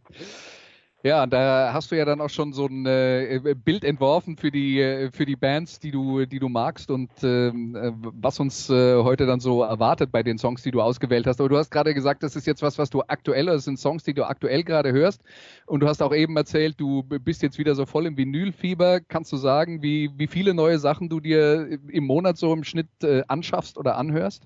Ja, 1.02 1.26
da 1.26 1.72
hast 1.72 1.90
du 1.90 1.96
ja 1.96 2.04
dann 2.04 2.20
auch 2.20 2.28
schon 2.28 2.52
so 2.52 2.66
ein 2.66 2.84
äh, 2.84 3.40
Bild 3.56 3.84
entworfen 3.84 4.36
für 4.36 4.50
die 4.50 4.80
äh, 4.82 5.10
für 5.10 5.24
die 5.24 5.34
Bands, 5.36 5.78
die 5.78 5.90
du 5.90 6.26
die 6.26 6.38
du 6.38 6.50
magst 6.50 6.90
und 6.90 7.10
ähm, 7.22 7.74
äh, 7.74 7.92
was 7.94 8.38
uns 8.38 8.68
äh, 8.68 8.96
heute 9.02 9.24
dann 9.24 9.40
so 9.40 9.62
erwartet 9.62 10.12
bei 10.12 10.22
den 10.22 10.36
Songs, 10.36 10.62
die 10.62 10.70
du 10.70 10.82
ausgewählt 10.82 11.26
hast. 11.26 11.40
Aber 11.40 11.48
du 11.48 11.56
hast 11.56 11.70
gerade 11.70 11.94
gesagt, 11.94 12.22
das 12.22 12.36
ist 12.36 12.46
jetzt 12.46 12.60
was, 12.60 12.76
was 12.76 12.90
du 12.90 13.00
aktuell, 13.08 13.46
das 13.46 13.64
sind 13.64 13.78
Songs, 13.78 14.04
die 14.04 14.12
du 14.12 14.24
aktuell 14.28 14.62
gerade 14.62 14.92
hörst. 14.92 15.22
Und 15.64 15.80
du 15.80 15.88
hast 15.88 16.02
auch 16.02 16.14
eben 16.14 16.36
erzählt, 16.36 16.78
du 16.78 17.02
bist 17.02 17.40
jetzt 17.42 17.58
wieder 17.58 17.74
so 17.74 17.86
voll 17.86 18.04
im 18.04 18.18
Vinylfieber. 18.18 19.00
Kannst 19.00 19.32
du 19.32 19.38
sagen, 19.38 19.82
wie 19.82 20.10
wie 20.18 20.26
viele 20.26 20.52
neue 20.52 20.78
Sachen 20.78 21.08
du 21.08 21.20
dir 21.20 21.78
im 21.88 22.04
Monat 22.04 22.36
so 22.36 22.52
im 22.52 22.62
Schnitt 22.62 22.88
äh, 23.02 23.22
anschaffst 23.26 23.78
oder 23.78 23.96
anhörst? 23.96 24.44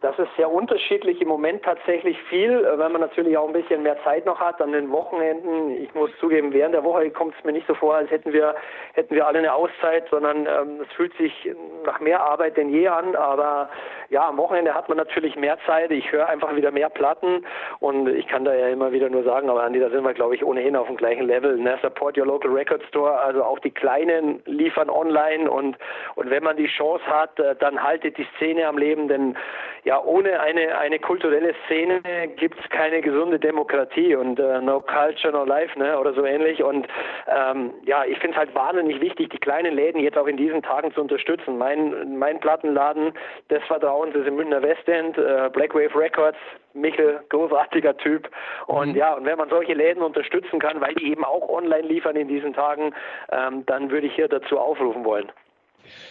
Das 0.00 0.18
ist 0.18 0.28
sehr 0.36 0.50
unterschiedlich 0.50 1.20
im 1.20 1.28
Moment 1.28 1.62
tatsächlich 1.62 2.20
viel, 2.24 2.64
äh, 2.64 2.78
weil 2.78 2.90
man 2.90 3.00
natürlich 3.00 3.36
auch 3.36 3.46
ein 3.46 3.52
bisschen 3.52 3.82
mehr 3.82 3.96
Zeit 4.04 4.26
noch 4.26 4.38
hat 4.40 4.60
an 4.60 4.72
den 4.72 4.90
Wochenenden. 4.90 5.70
Ich 5.82 5.92
muss 5.94 6.10
zugeben, 6.20 6.52
während 6.52 6.74
der 6.74 6.84
Woche 6.84 7.10
kommt 7.10 7.34
es 7.38 7.44
mir 7.44 7.52
nicht 7.52 7.66
so 7.66 7.74
vor, 7.74 7.94
als 7.94 8.10
hätten 8.10 8.32
wir 8.32 8.54
hätten 8.94 9.14
wir 9.14 9.26
alle 9.26 9.38
eine 9.38 9.52
Auszeit, 9.52 10.06
sondern 10.10 10.46
ähm, 10.46 10.80
es 10.82 10.92
fühlt 10.94 11.14
sich 11.16 11.50
nach 11.84 12.00
mehr 12.00 12.20
Arbeit 12.20 12.56
denn 12.56 12.70
je 12.70 12.88
an. 12.88 13.16
Aber 13.16 13.70
ja, 14.10 14.28
am 14.28 14.36
Wochenende 14.36 14.74
hat 14.74 14.88
man 14.88 14.98
natürlich 14.98 15.36
mehr 15.36 15.58
Zeit. 15.66 15.90
Ich 15.90 16.10
höre 16.12 16.28
einfach 16.28 16.54
wieder 16.54 16.70
mehr 16.70 16.90
Platten 16.90 17.44
und 17.80 18.08
ich 18.08 18.26
kann 18.26 18.44
da 18.44 18.54
ja 18.54 18.68
immer 18.68 18.92
wieder 18.92 19.08
nur 19.08 19.24
sagen, 19.24 19.50
aber 19.50 19.62
Andi, 19.62 19.80
da 19.80 19.90
sind 19.90 20.04
wir 20.04 20.14
glaube 20.14 20.34
ich 20.34 20.44
ohnehin 20.44 20.76
auf 20.76 20.86
dem 20.86 20.96
gleichen 20.96 21.26
Level. 21.26 21.56
Ne? 21.56 21.78
Support 21.82 22.18
your 22.18 22.26
local 22.26 22.50
record 22.50 22.82
store. 22.88 23.18
Also 23.18 23.42
auch 23.42 23.58
die 23.58 23.70
Kleinen 23.70 24.42
liefern 24.46 24.90
online 24.90 25.50
und 25.50 25.76
und 26.14 26.30
wenn 26.30 26.42
man 26.42 26.56
die 26.56 26.66
Chance 26.66 27.04
hat, 27.06 27.38
äh, 27.38 27.56
dann 27.56 27.82
haltet 27.82 28.18
die 28.18 28.26
Szene 28.36 28.66
am 28.66 28.78
Leben, 28.78 29.08
denn 29.08 29.36
ja, 29.84 30.02
ohne 30.02 30.40
eine, 30.40 30.78
eine 30.78 30.98
kulturelle 30.98 31.54
Szene 31.66 32.00
gibt 32.36 32.58
es 32.60 32.68
keine 32.70 33.00
gesunde 33.00 33.38
Demokratie 33.38 34.14
und 34.14 34.38
äh, 34.38 34.60
no 34.60 34.80
culture, 34.80 35.32
no 35.32 35.44
life, 35.44 35.78
ne, 35.78 35.98
oder 35.98 36.12
so 36.12 36.24
ähnlich. 36.24 36.62
Und 36.62 36.86
ähm, 37.28 37.72
ja, 37.84 38.04
ich 38.04 38.18
finde 38.18 38.32
es 38.32 38.38
halt 38.38 38.54
wahnsinnig 38.54 39.00
wichtig, 39.00 39.30
die 39.30 39.38
kleinen 39.38 39.74
Läden 39.74 40.00
jetzt 40.00 40.18
auch 40.18 40.26
in 40.26 40.36
diesen 40.36 40.62
Tagen 40.62 40.92
zu 40.92 41.00
unterstützen. 41.00 41.58
Mein, 41.58 42.18
mein 42.18 42.40
Plattenladen 42.40 43.12
des 43.48 43.62
Vertrauens 43.64 44.14
ist 44.14 44.26
im 44.26 44.36
Münchner 44.36 44.62
Westend, 44.62 45.16
äh, 45.16 45.48
Black 45.52 45.74
Wave 45.74 45.94
Records, 45.94 46.38
Michel, 46.74 47.20
großartiger 47.30 47.96
Typ. 47.96 48.28
Und 48.66 48.90
mhm. 48.90 48.96
ja, 48.96 49.14
und 49.14 49.24
wenn 49.24 49.38
man 49.38 49.48
solche 49.48 49.74
Läden 49.74 50.02
unterstützen 50.02 50.58
kann, 50.58 50.80
weil 50.80 50.94
die 50.94 51.10
eben 51.10 51.24
auch 51.24 51.48
online 51.48 51.86
liefern 51.86 52.16
in 52.16 52.28
diesen 52.28 52.52
Tagen, 52.52 52.94
ähm, 53.32 53.64
dann 53.66 53.90
würde 53.90 54.06
ich 54.06 54.14
hier 54.14 54.28
dazu 54.28 54.58
aufrufen 54.58 55.04
wollen. 55.04 55.30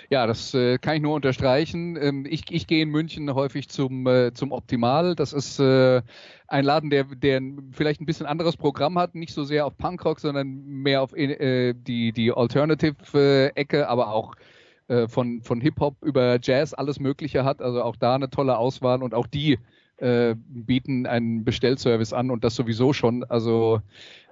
Ja, 0.09 0.27
das 0.27 0.53
äh, 0.53 0.77
kann 0.77 0.95
ich 0.95 1.01
nur 1.01 1.15
unterstreichen. 1.15 1.97
Ähm, 2.01 2.25
ich, 2.29 2.43
ich 2.49 2.67
gehe 2.67 2.81
in 2.83 2.89
München 2.89 3.33
häufig 3.33 3.69
zum, 3.69 4.07
äh, 4.07 4.33
zum 4.33 4.51
Optimal. 4.51 5.15
Das 5.15 5.33
ist 5.33 5.59
äh, 5.59 6.01
ein 6.47 6.65
Laden, 6.65 6.89
der, 6.89 7.03
der 7.05 7.41
vielleicht 7.71 8.01
ein 8.01 8.05
bisschen 8.05 8.25
anderes 8.25 8.57
Programm 8.57 8.97
hat, 8.97 9.15
nicht 9.15 9.33
so 9.33 9.43
sehr 9.43 9.65
auf 9.65 9.77
Punkrock, 9.77 10.19
sondern 10.19 10.63
mehr 10.65 11.01
auf 11.01 11.15
äh, 11.15 11.73
die, 11.73 12.11
die 12.11 12.31
Alternative-Ecke, 12.31 13.87
aber 13.87 14.11
auch 14.11 14.35
äh, 14.87 15.07
von, 15.07 15.41
von 15.43 15.61
Hip-Hop 15.61 15.97
über 16.03 16.39
Jazz 16.41 16.73
alles 16.73 16.99
Mögliche 16.99 17.43
hat. 17.43 17.61
Also 17.61 17.83
auch 17.83 17.95
da 17.95 18.15
eine 18.15 18.29
tolle 18.29 18.57
Auswahl 18.57 19.03
und 19.03 19.13
auch 19.13 19.27
die 19.27 19.59
äh, 19.99 20.35
bieten 20.35 21.05
einen 21.05 21.43
Bestellservice 21.43 22.13
an 22.13 22.31
und 22.31 22.43
das 22.43 22.55
sowieso 22.55 22.93
schon. 22.93 23.23
Also 23.25 23.81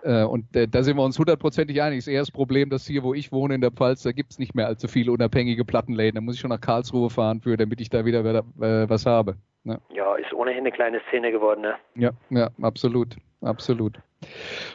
äh, 0.03 0.23
und 0.23 0.55
äh, 0.55 0.67
da 0.67 0.83
sind 0.83 0.97
wir 0.97 1.03
uns 1.03 1.19
hundertprozentig 1.19 1.81
einig. 1.81 1.99
Das 1.99 2.07
ist 2.07 2.13
eher 2.13 2.21
das 2.21 2.31
Problem, 2.31 2.69
dass 2.69 2.87
hier, 2.87 3.03
wo 3.03 3.13
ich 3.13 3.31
wohne 3.31 3.55
in 3.55 3.61
der 3.61 3.71
Pfalz, 3.71 4.03
da 4.03 4.11
gibt 4.11 4.31
es 4.31 4.39
nicht 4.39 4.55
mehr 4.55 4.67
allzu 4.67 4.87
viele 4.87 5.11
unabhängige 5.11 5.65
Plattenläden. 5.65 6.15
Da 6.15 6.21
muss 6.21 6.35
ich 6.35 6.41
schon 6.41 6.49
nach 6.49 6.61
Karlsruhe 6.61 7.09
fahren 7.09 7.41
für, 7.41 7.57
damit 7.57 7.81
ich 7.81 7.89
da 7.89 8.05
wieder 8.05 8.23
äh, 8.25 8.89
was 8.89 9.05
habe. 9.05 9.35
Ne? 9.63 9.79
Ja, 9.93 10.15
ist 10.15 10.33
ohnehin 10.33 10.59
eine 10.59 10.71
kleine 10.71 11.01
Szene 11.09 11.31
geworden, 11.31 11.61
ne? 11.61 11.75
Ja, 11.95 12.11
ja, 12.29 12.49
absolut. 12.61 13.17
Absolut. 13.41 13.99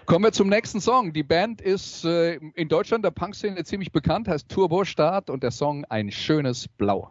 Kommen 0.07 0.25
wir 0.25 0.33
zum 0.33 0.49
nächsten 0.49 0.81
Song. 0.81 1.13
Die 1.13 1.25
Band 1.25 1.61
ist 1.61 2.05
äh, 2.05 2.35
in 2.55 2.69
Deutschland 2.69 3.05
der 3.05 3.11
Punk-Szene 3.11 3.65
ziemlich 3.65 3.91
bekannt, 3.91 4.29
heißt 4.29 4.49
Turbo 4.49 4.85
Start 4.85 5.31
und 5.31 5.43
der 5.43 5.51
Song 5.51 5.85
Ein 5.89 6.11
schönes 6.11 6.69
Blau. 6.69 7.11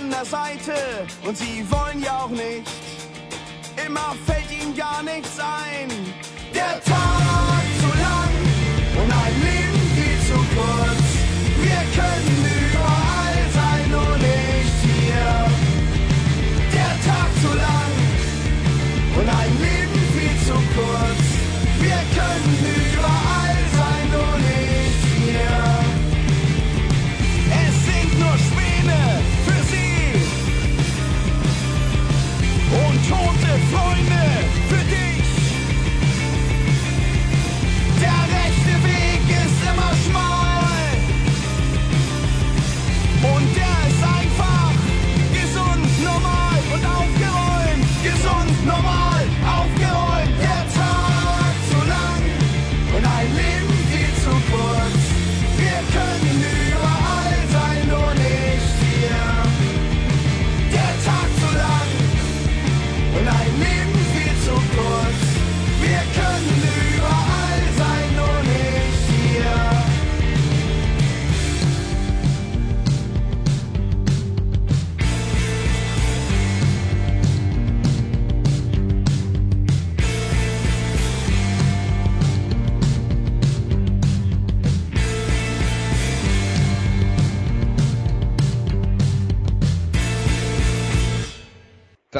An 0.00 0.10
der 0.10 0.24
Seite 0.24 0.74
und 1.26 1.36
sie 1.36 1.64
wollen 1.70 2.02
ja 2.02 2.24
auch 2.24 2.30
nicht. 2.30 2.68
Immer 3.86 4.14
fällt 4.26 4.50
ihnen 4.50 4.76
gar 4.76 5.02
nichts 5.02 5.38
ein. 5.38 5.88
Der 6.54 6.82
Tag 6.84 7.62
zu 7.80 7.88
lang 7.98 8.32
und 9.02 9.12
ein 9.12 9.34
Leben 9.42 9.80
viel 9.96 10.18
zu 10.28 10.38
kurz. 10.54 11.10
Wir 11.62 12.02
können 12.02 12.29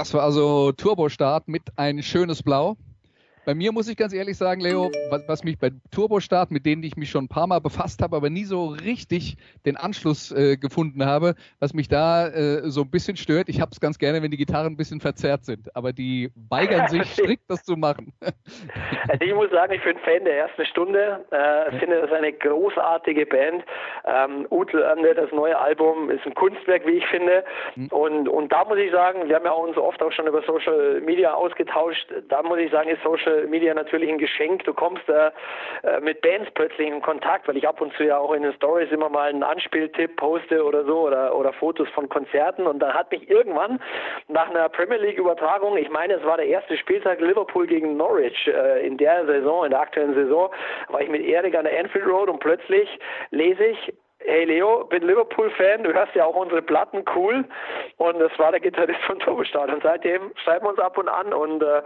Das 0.00 0.14
war 0.14 0.22
also 0.22 0.72
Turbostart 0.72 1.46
mit 1.46 1.76
ein 1.76 2.02
schönes 2.02 2.42
Blau. 2.42 2.78
Bei 3.50 3.54
mir 3.56 3.72
muss 3.72 3.88
ich 3.88 3.96
ganz 3.96 4.14
ehrlich 4.14 4.36
sagen, 4.36 4.60
Leo, 4.60 4.92
was, 5.10 5.26
was 5.26 5.42
mich 5.42 5.58
bei 5.58 5.72
Turbostart, 5.90 6.52
mit 6.52 6.64
denen 6.64 6.84
ich 6.84 6.96
mich 6.96 7.10
schon 7.10 7.24
ein 7.24 7.28
paar 7.28 7.48
Mal 7.48 7.58
befasst 7.58 8.00
habe, 8.00 8.14
aber 8.14 8.30
nie 8.30 8.44
so 8.44 8.66
richtig 8.66 9.38
den 9.66 9.76
Anschluss 9.76 10.30
äh, 10.30 10.56
gefunden 10.56 11.04
habe, 11.04 11.34
was 11.58 11.74
mich 11.74 11.88
da 11.88 12.28
äh, 12.28 12.70
so 12.70 12.82
ein 12.82 12.90
bisschen 12.92 13.16
stört. 13.16 13.48
Ich 13.48 13.60
habe 13.60 13.72
es 13.72 13.80
ganz 13.80 13.98
gerne, 13.98 14.22
wenn 14.22 14.30
die 14.30 14.36
Gitarren 14.36 14.74
ein 14.74 14.76
bisschen 14.76 15.00
verzerrt 15.00 15.44
sind, 15.44 15.74
aber 15.74 15.92
die 15.92 16.30
weigern 16.48 16.86
sich 16.86 17.02
strikt, 17.12 17.50
das 17.50 17.64
zu 17.64 17.74
machen. 17.74 18.12
Also 18.20 19.24
ich 19.24 19.34
muss 19.34 19.50
sagen, 19.50 19.72
ich 19.72 19.82
bin 19.82 19.98
Fan 19.98 20.24
der 20.24 20.38
ersten 20.38 20.64
Stunde. 20.66 21.24
Äh, 21.32 21.76
finde 21.80 22.02
das 22.02 22.12
eine 22.12 22.32
großartige 22.32 23.26
Band. 23.26 23.64
Ähm, 24.06 24.46
Utlande, 24.50 25.12
das 25.12 25.32
neue 25.32 25.58
Album, 25.58 26.08
ist 26.08 26.24
ein 26.24 26.34
Kunstwerk, 26.34 26.86
wie 26.86 26.98
ich 26.98 27.06
finde. 27.06 27.42
Und, 27.90 28.28
und 28.28 28.52
da 28.52 28.64
muss 28.64 28.78
ich 28.78 28.92
sagen, 28.92 29.28
wir 29.28 29.34
haben 29.34 29.44
ja 29.44 29.50
uns 29.50 29.76
oft 29.76 30.00
auch 30.00 30.12
schon 30.12 30.28
über 30.28 30.40
Social 30.42 31.00
Media 31.00 31.34
ausgetauscht. 31.34 32.06
Da 32.28 32.44
muss 32.44 32.60
ich 32.60 32.70
sagen, 32.70 32.88
ist 32.88 33.02
Social 33.02 33.39
Media 33.46 33.74
natürlich 33.74 34.10
ein 34.10 34.18
Geschenk. 34.18 34.64
Du 34.64 34.74
kommst 34.74 35.08
äh, 35.08 35.30
äh, 35.82 36.00
mit 36.00 36.20
Bands 36.20 36.50
plötzlich 36.54 36.88
in 36.88 37.00
Kontakt, 37.00 37.48
weil 37.48 37.56
ich 37.56 37.66
ab 37.66 37.80
und 37.80 37.92
zu 37.94 38.04
ja 38.04 38.18
auch 38.18 38.32
in 38.32 38.42
den 38.42 38.52
Stories 38.54 38.90
immer 38.90 39.08
mal 39.08 39.28
einen 39.28 39.42
Anspieltipp 39.42 40.16
poste 40.16 40.64
oder 40.64 40.84
so 40.84 41.00
oder, 41.00 41.36
oder 41.36 41.52
Fotos 41.52 41.88
von 41.90 42.08
Konzerten. 42.08 42.66
Und 42.66 42.80
dann 42.80 42.94
hat 42.94 43.10
mich 43.10 43.28
irgendwann 43.28 43.80
nach 44.28 44.50
einer 44.50 44.68
Premier 44.68 44.98
League 44.98 45.18
Übertragung, 45.18 45.76
ich 45.76 45.90
meine, 45.90 46.14
es 46.14 46.24
war 46.24 46.36
der 46.36 46.46
erste 46.46 46.76
Spieltag 46.76 47.20
Liverpool 47.20 47.66
gegen 47.66 47.96
Norwich 47.96 48.46
äh, 48.46 48.86
in 48.86 48.96
der 48.96 49.26
Saison, 49.26 49.64
in 49.64 49.70
der 49.70 49.80
aktuellen 49.80 50.14
Saison, 50.14 50.50
war 50.88 51.00
ich 51.00 51.08
mit 51.08 51.22
Erik 51.22 51.56
an 51.56 51.64
der 51.64 51.78
Anfield 51.78 52.06
Road 52.06 52.28
und 52.28 52.40
plötzlich 52.40 52.88
lese 53.30 53.64
ich 53.64 53.94
Hey 54.22 54.44
Leo, 54.44 54.84
bin 54.84 55.02
Liverpool-Fan, 55.02 55.82
du 55.82 55.94
hörst 55.94 56.14
ja 56.14 56.26
auch 56.26 56.36
unsere 56.36 56.60
Platten, 56.60 57.04
cool. 57.16 57.42
Und 57.96 58.20
das 58.20 58.30
war 58.38 58.50
der 58.50 58.60
Gitarrist 58.60 59.00
von 59.06 59.18
Turbostart. 59.18 59.72
Und 59.72 59.82
seitdem 59.82 60.32
schreiben 60.44 60.66
wir 60.66 60.70
uns 60.70 60.78
ab 60.78 60.98
und 60.98 61.08
an 61.08 61.32
und 61.32 61.62
äh, 61.62 61.80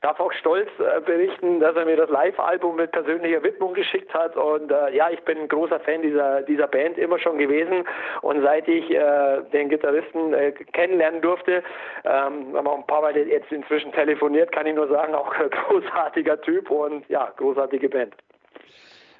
darf 0.00 0.20
auch 0.20 0.32
stolz 0.34 0.68
äh, 0.78 1.00
berichten, 1.00 1.58
dass 1.58 1.74
er 1.74 1.86
mir 1.86 1.96
das 1.96 2.08
Live-Album 2.08 2.76
mit 2.76 2.92
persönlicher 2.92 3.42
Widmung 3.42 3.74
geschickt 3.74 4.14
hat. 4.14 4.36
Und 4.36 4.70
äh, 4.70 4.94
ja, 4.94 5.10
ich 5.10 5.20
bin 5.24 5.38
ein 5.38 5.48
großer 5.48 5.80
Fan 5.80 6.02
dieser, 6.02 6.42
dieser 6.42 6.68
Band 6.68 6.96
immer 6.96 7.18
schon 7.18 7.38
gewesen. 7.38 7.84
Und 8.22 8.40
seit 8.42 8.68
ich 8.68 8.88
äh, 8.88 9.42
den 9.52 9.68
Gitarristen 9.68 10.32
äh, 10.32 10.52
kennenlernen 10.52 11.20
durfte, 11.22 11.64
ähm, 12.04 12.56
haben 12.56 12.68
auch 12.68 12.78
ein 12.78 12.86
paar 12.86 13.02
Mal 13.02 13.16
jetzt 13.16 13.50
inzwischen 13.50 13.90
telefoniert, 13.90 14.52
kann 14.52 14.66
ich 14.66 14.76
nur 14.76 14.86
sagen, 14.86 15.16
auch 15.16 15.34
ein 15.34 15.50
großartiger 15.68 16.40
Typ 16.42 16.70
und 16.70 17.08
ja, 17.08 17.32
großartige 17.36 17.88
Band. 17.88 18.14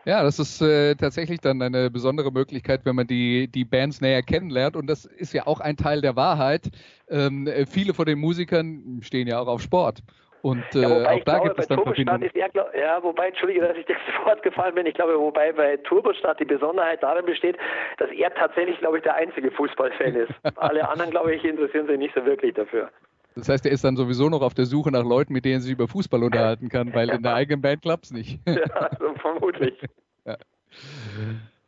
Ja, 0.07 0.23
das 0.23 0.39
ist 0.39 0.63
äh, 0.63 0.95
tatsächlich 0.95 1.41
dann 1.41 1.61
eine 1.61 1.91
besondere 1.91 2.33
Möglichkeit, 2.33 2.85
wenn 2.85 2.97
man 2.97 3.07
die, 3.07 3.49
die 3.49 3.65
Bands 3.65 4.01
näher 4.01 4.23
kennenlernt. 4.23 4.77
Und 4.77 4.87
das 4.87 5.05
ist 5.05 5.35
ja 5.35 5.47
auch 5.47 5.61
ein 5.61 5.77
Teil 5.77 6.01
der 6.01 6.17
Wahrheit. 6.17 6.71
Ähm, 7.09 7.47
äh, 7.47 7.67
viele 7.67 7.93
von 7.93 8.07
den 8.07 8.19
Musikern 8.19 9.01
stehen 9.03 9.29
ja 9.29 9.39
auch 9.41 9.47
auf 9.47 9.61
Sport. 9.61 10.01
Und 10.43 10.65
äh, 10.75 10.81
Ja, 10.81 10.89
auch 10.89 11.03
da 11.03 11.15
glaube, 11.17 11.49
gibt 11.49 11.61
es 11.61 11.69
dann 11.69 11.83
Verbindungen. 11.83 12.23
ist 12.23 12.35
er, 12.35 12.49
glaub, 12.49 12.75
ja, 12.75 13.03
wobei, 13.03 13.29
entschuldige, 13.29 13.61
dass 13.61 13.77
ich 13.77 13.85
dir 13.85 13.97
sofort 14.17 14.43
gefallen 14.43 14.75
bin. 14.75 14.87
Ich 14.87 14.95
glaube, 14.95 15.19
wobei 15.19 15.53
bei 15.53 15.77
Turbostadt 15.79 16.41
die 16.41 16.47
Besonderheit 16.47 17.03
darin 17.03 17.27
besteht, 17.27 17.59
dass 17.99 18.11
er 18.11 18.33
tatsächlich, 18.35 18.79
glaube 18.79 18.99
ich, 18.99 19.03
der 19.03 19.17
einzige 19.17 19.51
Fußballfan 19.51 20.15
ist. 20.15 20.33
Alle 20.57 20.89
anderen, 20.89 21.11
glaube 21.11 21.35
ich, 21.35 21.45
interessieren 21.45 21.87
sich 21.87 21.99
nicht 21.99 22.15
so 22.15 22.25
wirklich 22.25 22.55
dafür. 22.55 22.91
Das 23.35 23.49
heißt, 23.49 23.65
er 23.67 23.73
ist 23.73 23.85
dann 23.85 23.97
sowieso 23.97 24.29
noch 24.29 24.43
auf 24.43 24.55
der 24.55 24.67
Suche 24.67 24.91
nach 24.91 25.05
Leuten, 25.05 25.33
mit 25.33 25.45
denen 25.45 25.57
er 25.57 25.61
sich 25.61 25.73
über 25.73 25.89
Fußball 25.89 26.23
unterhalten 26.23 26.69
kann, 26.69 26.93
weil 26.95 27.11
in 27.11 27.23
der 27.23 27.35
eigenen 27.35 27.61
Band 27.63 27.83
klappt's 27.83 28.11
nicht. 28.11 28.41
Ja, 28.49 28.65
also 28.65 29.15
vermutlich. 29.21 29.75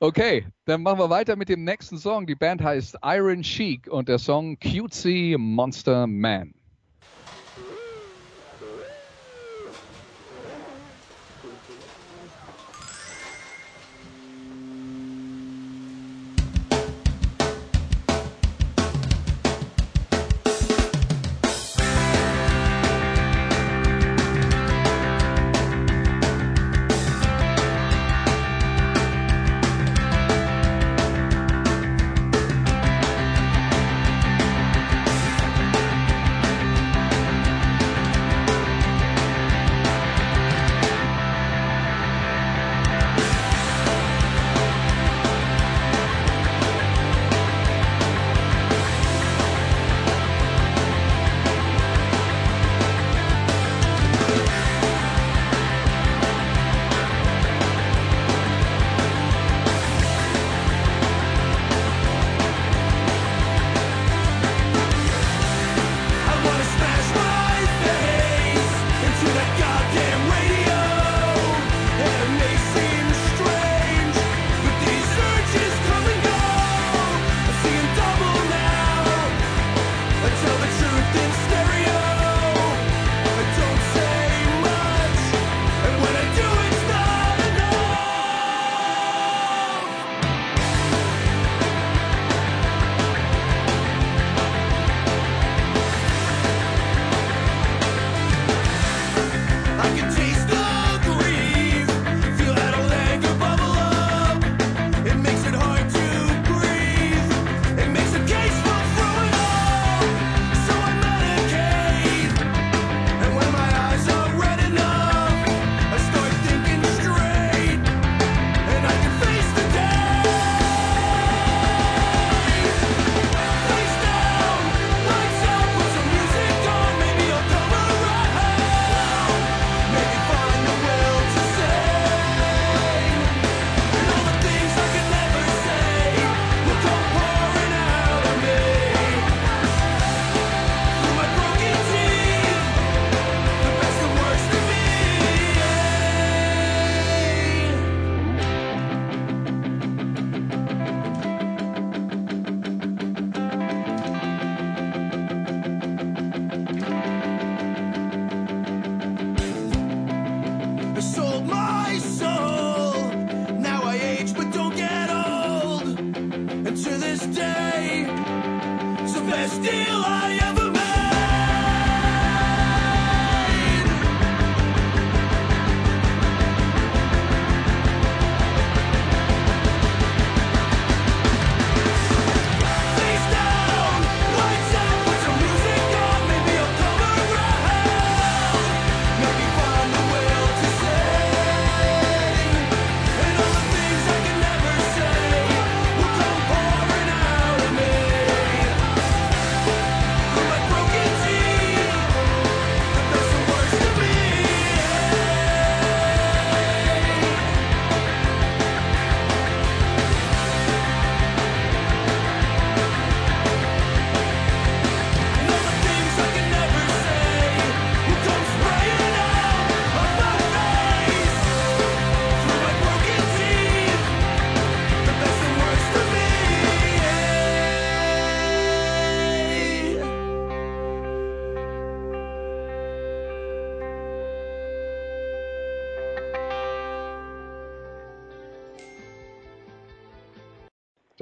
Okay, 0.00 0.44
dann 0.64 0.82
machen 0.82 0.98
wir 0.98 1.10
weiter 1.10 1.36
mit 1.36 1.48
dem 1.48 1.62
nächsten 1.62 1.96
Song. 1.96 2.26
Die 2.26 2.34
Band 2.34 2.60
heißt 2.60 2.98
Iron 3.04 3.42
Chic 3.42 3.86
und 3.86 4.08
der 4.08 4.18
Song 4.18 4.58
Cutesy 4.58 5.36
Monster 5.38 6.08
Man. 6.08 6.52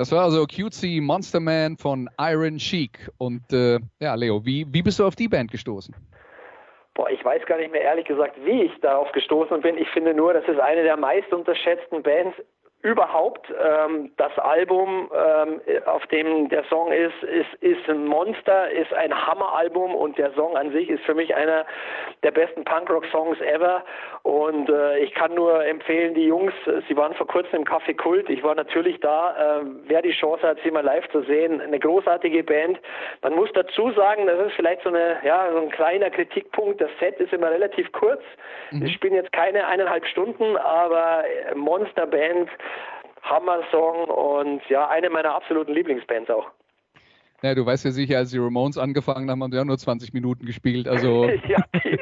Das 0.00 0.10
war 0.12 0.22
also 0.24 0.46
Cutesy 0.46 0.98
Monster 0.98 1.40
Man 1.40 1.76
von 1.76 2.08
Iron 2.18 2.58
Sheik. 2.58 3.10
Und 3.18 3.52
äh, 3.52 3.78
ja, 3.98 4.14
Leo, 4.14 4.42
wie, 4.46 4.66
wie 4.72 4.80
bist 4.80 4.98
du 4.98 5.04
auf 5.04 5.14
die 5.14 5.28
Band 5.28 5.50
gestoßen? 5.50 5.94
Boah, 6.94 7.10
ich 7.10 7.22
weiß 7.22 7.44
gar 7.44 7.58
nicht 7.58 7.70
mehr 7.70 7.82
ehrlich 7.82 8.06
gesagt, 8.06 8.34
wie 8.42 8.62
ich 8.62 8.72
darauf 8.80 9.12
gestoßen 9.12 9.60
bin. 9.60 9.76
Ich 9.76 9.90
finde 9.90 10.14
nur, 10.14 10.32
das 10.32 10.48
ist 10.48 10.58
eine 10.58 10.84
der 10.84 10.96
meist 10.96 11.30
unterschätzten 11.34 12.02
Bands 12.02 12.34
überhaupt. 12.82 13.46
Ähm, 13.50 14.10
das 14.16 14.36
Album, 14.38 15.10
ähm, 15.14 15.60
auf 15.84 16.06
dem 16.06 16.48
der 16.48 16.64
Song 16.64 16.90
ist, 16.92 17.22
ist, 17.22 17.54
ist 17.62 17.88
ein 17.88 18.06
Monster, 18.06 18.70
ist 18.70 18.92
ein 18.94 19.14
Hammeralbum 19.14 19.94
und 19.94 20.16
der 20.16 20.32
Song 20.32 20.56
an 20.56 20.72
sich 20.72 20.88
ist 20.88 21.04
für 21.04 21.14
mich 21.14 21.34
einer 21.34 21.66
der 22.22 22.30
besten 22.30 22.64
Punkrock-Songs 22.64 23.38
ever. 23.40 23.84
Und 24.22 24.70
äh, 24.70 24.98
ich 25.00 25.14
kann 25.14 25.34
nur 25.34 25.64
empfehlen, 25.64 26.14
die 26.14 26.26
Jungs, 26.26 26.54
sie 26.88 26.96
waren 26.96 27.14
vor 27.14 27.26
kurzem 27.26 27.60
im 27.60 27.64
Café 27.64 27.94
Kult. 27.94 28.30
Ich 28.30 28.42
war 28.42 28.54
natürlich 28.54 28.98
da. 29.00 29.60
Äh, 29.60 29.64
wer 29.86 30.00
die 30.00 30.12
Chance 30.12 30.46
hat, 30.46 30.58
sie 30.64 30.70
mal 30.70 30.84
live 30.84 31.08
zu 31.10 31.22
sehen, 31.22 31.60
eine 31.60 31.78
großartige 31.78 32.44
Band. 32.44 32.80
Man 33.22 33.34
muss 33.34 33.50
dazu 33.52 33.90
sagen, 33.92 34.26
das 34.26 34.46
ist 34.46 34.54
vielleicht 34.54 34.82
so 34.82 34.88
eine, 34.88 35.18
ja, 35.22 35.48
so 35.52 35.58
ein 35.58 35.70
kleiner 35.70 36.08
Kritikpunkt. 36.08 36.80
Das 36.80 36.90
Set 36.98 37.20
ist 37.20 37.32
immer 37.32 37.50
relativ 37.50 37.92
kurz. 37.92 38.22
Mhm. 38.70 38.86
Ich 38.86 38.94
spielen 38.94 39.14
jetzt 39.14 39.32
keine 39.32 39.66
eineinhalb 39.66 40.06
Stunden, 40.06 40.56
aber 40.56 41.24
Monsterband 41.54 42.48
Hammer-Song 43.22 44.04
und 44.04 44.62
ja, 44.68 44.88
eine 44.88 45.10
meiner 45.10 45.34
absoluten 45.34 45.72
Lieblingsbands 45.72 46.30
auch. 46.30 46.50
Ja, 47.42 47.54
du 47.54 47.64
weißt 47.64 47.86
ja 47.86 47.90
sicher, 47.90 48.18
als 48.18 48.30
die 48.30 48.38
Ramones 48.38 48.76
angefangen 48.76 49.30
haben, 49.30 49.42
haben 49.42 49.50
sie 49.50 49.56
ja 49.56 49.64
nur 49.64 49.78
20 49.78 50.12
Minuten 50.12 50.44
gespielt. 50.44 50.86
Also 50.86 51.24
ja, 51.48 51.64
die, 51.82 51.98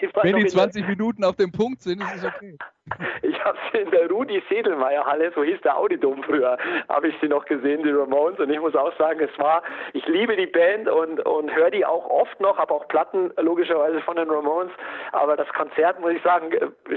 die 0.00 0.08
wenn 0.22 0.36
die 0.36 0.46
20 0.46 0.86
Minuten 0.86 1.24
auf 1.24 1.36
dem 1.36 1.50
Punkt 1.50 1.80
sind, 1.80 2.02
ist 2.02 2.16
es 2.16 2.24
okay. 2.24 2.58
ich 3.22 3.42
habe 3.42 3.56
sie 3.72 3.78
in 3.78 3.90
der 3.90 4.10
Rudi 4.10 4.42
Sedelmeier 4.50 5.04
Halle, 5.06 5.32
so 5.34 5.42
hieß 5.42 5.60
der 5.62 5.78
Audidom 5.78 6.22
früher, 6.22 6.58
habe 6.90 7.08
ich 7.08 7.14
sie 7.22 7.28
noch 7.28 7.46
gesehen, 7.46 7.82
die 7.84 7.90
Ramones. 7.90 8.38
Und 8.38 8.50
ich 8.50 8.60
muss 8.60 8.74
auch 8.74 8.96
sagen, 8.98 9.20
es 9.20 9.38
war, 9.38 9.62
ich 9.94 10.06
liebe 10.06 10.36
die 10.36 10.46
Band 10.46 10.88
und, 10.88 11.20
und 11.20 11.54
höre 11.54 11.70
die 11.70 11.86
auch 11.86 12.06
oft 12.10 12.38
noch, 12.40 12.58
habe 12.58 12.74
auch 12.74 12.86
Platten 12.88 13.30
logischerweise 13.38 14.02
von 14.02 14.16
den 14.16 14.28
Ramones. 14.28 14.72
Aber 15.12 15.36
das 15.36 15.48
Konzert, 15.54 16.00
muss 16.00 16.12
ich 16.12 16.22
sagen, 16.22 16.50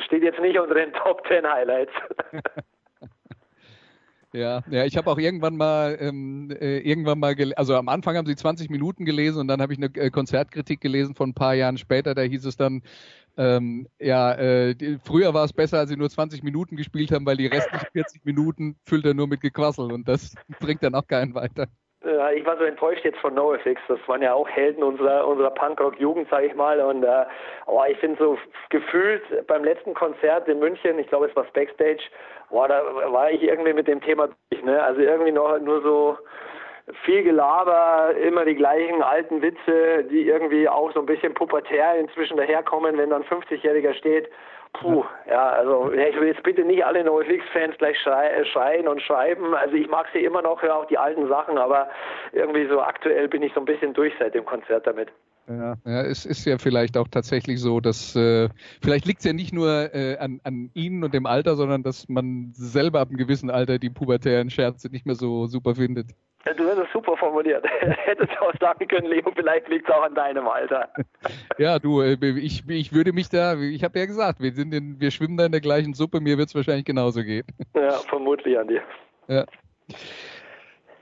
steht 0.05 0.23
jetzt 0.23 0.39
nicht 0.41 0.59
unter 0.59 0.75
den 0.75 0.91
Top 0.93 1.25
10 1.27 1.49
Highlights. 1.49 1.93
Ja, 4.35 4.63
ja, 4.71 4.83
ich 4.85 4.97
habe 4.97 5.11
auch 5.11 5.19
irgendwann 5.19 5.55
mal, 5.57 5.95
ähm, 5.99 6.49
äh, 6.49 6.79
irgendwann 6.79 7.19
mal, 7.19 7.35
also 7.55 7.75
am 7.75 7.87
Anfang 7.87 8.17
haben 8.17 8.25
sie 8.25 8.35
20 8.35 8.71
Minuten 8.71 9.05
gelesen 9.05 9.41
und 9.41 9.47
dann 9.47 9.61
habe 9.61 9.73
ich 9.73 9.77
eine 9.79 9.93
äh, 9.93 10.09
Konzertkritik 10.09 10.81
gelesen 10.81 11.13
von 11.13 11.29
ein 11.29 11.33
paar 11.35 11.53
Jahren 11.53 11.77
später. 11.77 12.15
Da 12.15 12.23
hieß 12.23 12.43
es 12.45 12.57
dann, 12.57 12.81
ähm, 13.37 13.87
ja, 13.99 14.33
äh, 14.33 14.75
die, 14.75 14.97
früher 15.03 15.35
war 15.35 15.45
es 15.45 15.53
besser, 15.53 15.77
als 15.79 15.89
sie 15.91 15.97
nur 15.97 16.09
20 16.09 16.41
Minuten 16.41 16.77
gespielt 16.77 17.11
haben, 17.11 17.27
weil 17.27 17.37
die 17.37 17.45
restlichen 17.45 17.85
40 17.93 18.25
Minuten 18.25 18.75
füllt 18.85 19.05
er 19.05 19.13
nur 19.13 19.27
mit 19.27 19.41
Gequassel 19.41 19.91
und 19.91 20.07
das 20.07 20.33
bringt 20.59 20.81
dann 20.81 20.95
auch 20.95 21.05
keinen 21.07 21.35
weiter. 21.35 21.67
Ja, 22.05 22.31
ich 22.31 22.45
war 22.45 22.57
so 22.57 22.65
enttäuscht 22.65 23.05
jetzt 23.05 23.19
von 23.19 23.33
NoFX. 23.33 23.81
Das 23.87 23.99
waren 24.07 24.21
ja 24.21 24.33
auch 24.33 24.49
Helden 24.49 24.83
unserer, 24.83 25.25
unserer 25.25 25.51
Punkrock-Jugend, 25.51 26.29
sage 26.29 26.47
ich 26.47 26.55
mal. 26.55 26.79
Und 26.81 27.03
äh, 27.03 27.25
oh, 27.65 27.81
ich 27.87 27.97
finde 27.99 28.21
so 28.21 28.37
gefühlt 28.69 29.23
beim 29.47 29.63
letzten 29.63 29.93
Konzert 29.93 30.47
in 30.49 30.59
München, 30.59 30.99
ich 30.99 31.07
glaube, 31.07 31.27
es 31.27 31.35
war 31.35 31.45
Backstage, 31.53 32.03
boah, 32.49 32.67
da 32.67 32.83
war 33.11 33.31
ich 33.31 33.41
irgendwie 33.41 33.73
mit 33.73 33.87
dem 33.87 34.01
Thema 34.01 34.27
durch. 34.49 34.63
Ne? 34.63 34.83
Also 34.83 34.99
irgendwie 34.99 35.31
noch 35.31 35.57
nur 35.59 35.81
so 35.81 36.17
viel 37.05 37.23
Gelaber, 37.23 38.13
immer 38.17 38.43
die 38.43 38.55
gleichen 38.55 39.01
alten 39.01 39.41
Witze, 39.41 40.03
die 40.03 40.27
irgendwie 40.27 40.67
auch 40.67 40.91
so 40.91 40.99
ein 40.99 41.05
bisschen 41.05 41.33
pubertär 41.33 41.95
inzwischen 41.95 42.35
daherkommen, 42.35 42.97
wenn 42.97 43.11
dann 43.11 43.23
50-Jähriger 43.23 43.93
steht 43.93 44.29
Puh, 44.73 45.05
ja, 45.29 45.49
also 45.49 45.91
ich 45.91 46.19
will 46.19 46.27
jetzt 46.27 46.43
bitte 46.43 46.63
nicht 46.65 46.83
alle 46.83 47.03
NoFX-Fans 47.03 47.77
gleich 47.77 47.97
schrei 47.99 48.43
schreien 48.45 48.87
und 48.87 49.01
schreiben. 49.01 49.53
Also 49.53 49.75
ich 49.75 49.87
mag 49.87 50.07
sie 50.13 50.23
immer 50.23 50.41
noch, 50.41 50.61
höre 50.61 50.75
auch 50.75 50.87
die 50.87 50.97
alten 50.97 51.27
Sachen, 51.27 51.57
aber 51.57 51.89
irgendwie 52.31 52.67
so 52.67 52.81
aktuell 52.81 53.27
bin 53.27 53.43
ich 53.43 53.53
so 53.53 53.59
ein 53.59 53.65
bisschen 53.65 53.93
durch 53.93 54.13
seit 54.17 54.33
dem 54.33 54.45
Konzert 54.45 54.87
damit. 54.87 55.09
Ja, 55.47 55.75
ja, 55.85 56.01
es 56.03 56.25
ist 56.25 56.45
ja 56.45 56.57
vielleicht 56.57 56.97
auch 56.97 57.07
tatsächlich 57.09 57.59
so, 57.59 57.81
dass 57.81 58.15
äh, 58.15 58.47
vielleicht 58.81 59.05
liegt 59.05 59.19
es 59.19 59.25
ja 59.25 59.33
nicht 59.33 59.53
nur 59.53 59.93
äh, 59.93 60.17
an, 60.17 60.39
an 60.43 60.71
Ihnen 60.73 61.03
und 61.03 61.13
dem 61.13 61.25
Alter, 61.25 61.55
sondern 61.55 61.83
dass 61.83 62.07
man 62.07 62.51
selber 62.53 63.01
ab 63.01 63.09
einem 63.09 63.17
gewissen 63.17 63.49
Alter 63.49 63.77
die 63.77 63.89
pubertären 63.89 64.49
Scherze 64.49 64.89
nicht 64.89 65.05
mehr 65.05 65.15
so 65.15 65.45
super 65.47 65.75
findet. 65.75 66.11
Du 66.45 66.63
hast 66.65 66.77
es 66.77 66.91
super 66.93 67.02
formuliert. 67.43 67.65
Hättest 68.05 68.31
du 68.31 68.41
auch 68.41 68.53
sagen 68.59 68.87
können, 68.87 69.07
Leo, 69.07 69.31
vielleicht 69.35 69.67
liegt 69.69 69.87
es 69.87 69.93
auch 69.93 70.03
an 70.03 70.15
deinem 70.15 70.47
Alter. 70.47 70.89
ja, 71.57 71.79
du, 71.79 72.01
äh, 72.01 72.17
ich, 72.39 72.67
ich 72.67 72.93
würde 72.93 73.13
mich 73.13 73.29
da, 73.29 73.59
ich 73.59 73.83
habe 73.83 73.99
ja 73.99 74.05
gesagt, 74.05 74.39
wir 74.39 74.53
sind 74.53 74.73
in, 74.73 74.99
wir 74.99 75.11
schwimmen 75.11 75.37
da 75.37 75.45
in 75.45 75.51
der 75.51 75.61
gleichen 75.61 75.93
Suppe, 75.93 76.19
mir 76.19 76.37
wird 76.37 76.49
es 76.49 76.55
wahrscheinlich 76.55 76.85
genauso 76.85 77.23
gehen. 77.23 77.45
ja, 77.75 77.91
vermutlich 77.91 78.57
an 78.57 78.67
dir. 78.67 78.81
Ja. 79.27 79.45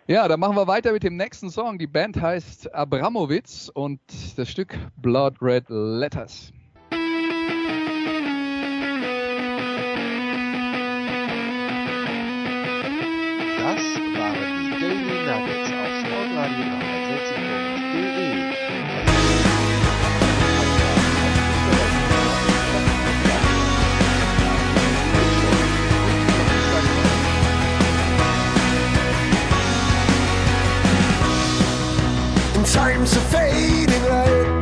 Ja, 0.08 0.28
dann 0.28 0.40
machen 0.40 0.56
wir 0.56 0.68
weiter 0.68 0.92
mit 0.92 1.04
dem 1.04 1.16
nächsten 1.16 1.50
Song. 1.50 1.78
Die 1.78 1.88
Band 1.88 2.20
heißt 2.20 2.74
Abramowitz 2.74 3.72
und 3.74 4.00
das 4.36 4.50
Stück 4.50 4.76
Blood 4.98 5.36
Red 5.42 5.66
Letters. 5.70 6.52
Times 32.72 33.18
are 33.18 33.20
fading 33.20 34.04
light. 34.04 34.61